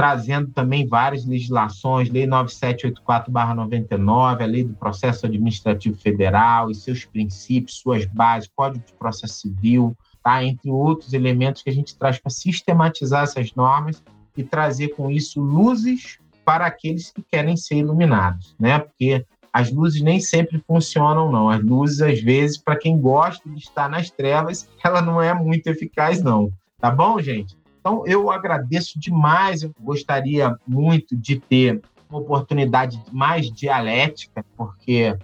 trazendo 0.01 0.51
também 0.53 0.87
várias 0.87 1.27
legislações, 1.27 2.09
Lei 2.09 2.27
9784-99, 2.27 4.41
a 4.41 4.47
Lei 4.47 4.65
do 4.65 4.73
Processo 4.73 5.27
Administrativo 5.27 5.95
Federal 5.95 6.71
e 6.71 6.75
seus 6.75 7.05
princípios, 7.05 7.81
suas 7.81 8.07
bases, 8.07 8.49
Código 8.57 8.83
de 8.87 8.95
Processo 8.95 9.35
Civil, 9.35 9.95
tá? 10.25 10.43
entre 10.43 10.71
outros 10.71 11.13
elementos 11.13 11.63
que 11.63 11.69
a 11.69 11.73
gente 11.75 11.95
traz 11.99 12.19
para 12.19 12.31
sistematizar 12.31 13.25
essas 13.25 13.53
normas 13.53 14.03
e 14.35 14.43
trazer 14.43 14.89
com 14.97 15.11
isso 15.11 15.39
luzes 15.39 16.19
para 16.51 16.67
aqueles 16.67 17.13
que 17.13 17.23
querem 17.23 17.57
ser 17.57 17.77
iluminados, 17.77 18.57
né? 18.59 18.81
Porque 18.81 19.25
as 19.53 19.71
luzes 19.71 20.03
nem 20.03 20.19
sempre 20.19 20.61
funcionam, 20.67 21.31
não. 21.31 21.49
As 21.49 21.63
luzes, 21.63 22.01
às 22.01 22.21
vezes, 22.21 22.59
para 22.59 22.75
quem 22.75 23.01
gosta 23.01 23.49
de 23.49 23.61
estar 23.61 23.89
nas 23.89 24.11
trevas, 24.11 24.69
ela 24.85 25.01
não 25.01 25.23
é 25.23 25.33
muito 25.33 25.69
eficaz, 25.69 26.21
não. 26.21 26.51
Tá 26.81 26.91
bom, 26.91 27.21
gente? 27.21 27.57
Então, 27.79 28.05
eu 28.05 28.33
agradeço 28.33 28.99
demais, 28.99 29.63
eu 29.63 29.73
gostaria 29.81 30.57
muito 30.67 31.17
de 31.17 31.39
ter 31.39 31.81
uma 32.11 32.19
oportunidade 32.19 33.01
mais 33.13 33.49
dialética, 33.49 34.45
porque 34.57 35.17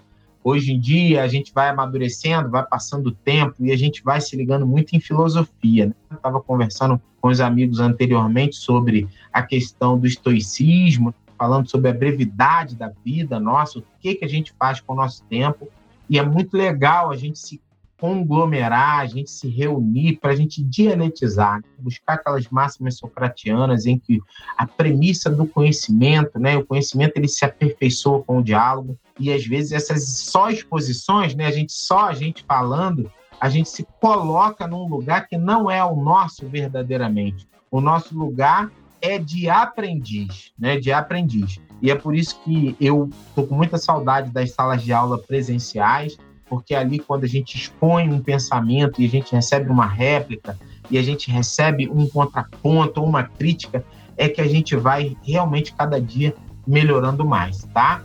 hoje 0.49 0.73
em 0.73 0.79
dia 0.79 1.25
a 1.25 1.27
gente 1.27 1.53
vai 1.53 1.69
amadurecendo, 1.69 2.49
vai 2.49 2.65
passando 2.65 3.09
o 3.09 3.13
tempo 3.13 3.57
e 3.59 3.73
a 3.73 3.77
gente 3.77 4.01
vai 4.05 4.21
se 4.21 4.37
ligando 4.37 4.65
muito 4.65 4.95
em 4.95 5.01
filosofia. 5.01 5.87
Né? 5.87 5.93
Eu 6.09 6.17
estava 6.17 6.41
conversando 6.41 7.03
com 7.21 7.29
os 7.29 7.41
amigos 7.41 7.81
anteriormente 7.81 8.55
sobre 8.55 9.09
a 9.33 9.43
questão 9.43 9.99
do 9.99 10.07
estoicismo, 10.07 11.13
falando 11.37 11.69
sobre 11.69 11.91
a 11.91 11.93
brevidade 11.93 12.77
da 12.77 12.93
vida 13.05 13.41
nossa, 13.41 13.81
o 13.81 13.85
que, 14.01 14.15
que 14.15 14.25
a 14.25 14.29
gente 14.29 14.55
faz 14.57 14.81
com 14.81 14.93
o 14.93 14.97
nosso 14.97 15.25
tempo. 15.25 15.69
E 16.09 16.17
é 16.17 16.23
muito 16.23 16.57
legal 16.57 17.11
a 17.11 17.17
gente 17.17 17.41
se 17.41 17.61
conglomerar, 17.99 19.01
a 19.01 19.07
gente 19.07 19.31
se 19.31 19.49
reunir 19.49 20.19
para 20.21 20.33
a 20.33 20.37
gente 20.37 20.63
dialetizar, 20.63 21.63
buscar 21.79 22.15
aquelas 22.15 22.49
máximas 22.49 22.99
socratianas 22.99 23.87
em 23.87 23.99
que 23.99 24.21
a 24.57 24.67
premissa 24.67 25.31
do 25.31 25.47
conhecimento, 25.47 26.39
né, 26.39 26.57
o 26.57 26.65
conhecimento 26.65 27.17
ele 27.17 27.29
se 27.29 27.45
aperfeiçoa 27.45 28.23
com 28.23 28.39
o 28.39 28.43
diálogo. 28.43 28.99
E 29.19 29.33
às 29.33 29.47
vezes 29.47 29.73
essas 29.73 30.07
só 30.09 30.51
exposições, 30.51 31.35
né, 31.35 31.47
a 31.47 31.51
gente 31.51 31.73
só 31.73 32.09
a 32.09 32.13
gente 32.13 32.45
falando, 32.47 33.11
a 33.41 33.49
gente 33.49 33.69
se 33.69 33.87
coloca 34.01 34.67
num 34.67 34.87
lugar 34.89 35.27
que 35.27 35.37
não 35.39 35.71
é 35.71 35.83
o 35.85 35.97
nosso 35.97 36.47
verdadeiramente. 36.47 37.49
O 37.71 37.81
nosso 37.81 38.17
lugar 38.17 38.71
é 39.01 39.19
de 39.19 39.49
aprendiz, 39.49 40.53
né, 40.59 40.79
de 40.79 40.93
aprendiz. 40.93 41.61
E 41.81 41.91
é 41.91 41.95
por 41.95 42.15
isso 42.15 42.41
que 42.43 42.77
eu 42.81 43.11
tô 43.35 43.45
com 43.47 43.55
muita 43.55 43.79
saudade 43.79 44.31
das 44.31 44.53
salas 44.53 44.83
de 44.83 44.93
aula 44.93 45.19
presenciais 45.19 46.19
porque 46.49 46.75
ali 46.75 46.99
quando 46.99 47.25
a 47.25 47.29
gente 47.29 47.57
expõe 47.57 48.09
um 48.09 48.21
pensamento 48.21 49.01
e 49.01 49.07
a 49.07 49.09
gente 49.09 49.33
recebe 49.33 49.71
uma 49.71 49.87
réplica 49.87 50.59
e 50.91 50.99
a 50.99 51.03
gente 51.03 51.31
recebe 51.31 51.89
um 51.89 52.09
contraponto 52.09 53.01
ou 53.01 53.07
uma 53.07 53.25
crítica, 53.25 53.85
é 54.17 54.29
que 54.29 54.41
a 54.41 54.47
gente 54.47 54.77
vai 54.77 55.17
realmente 55.23 55.75
cada 55.75 56.01
dia 56.01 56.35
melhorando 56.67 57.25
mais, 57.25 57.65
tá? 57.75 58.03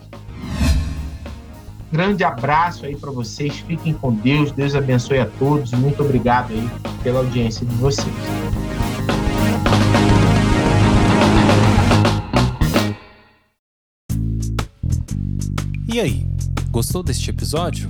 Grande 1.92 2.24
abraço 2.24 2.86
aí 2.86 2.96
para 2.96 3.12
vocês, 3.12 3.58
fiquem 3.60 3.94
com 3.94 4.14
Deus, 4.14 4.52
Deus 4.52 4.76
abençoe 4.76 5.20
a 5.20 5.26
todos, 5.26 5.72
muito 5.74 6.02
obrigado 6.02 6.52
aí 6.52 6.70
pela 7.04 7.20
audiência 7.20 7.66
de 7.66 7.76
vocês. 7.76 8.08
E 15.94 16.00
aí, 16.00 16.26
gostou 16.72 17.04
deste 17.04 17.30
episódio? 17.30 17.90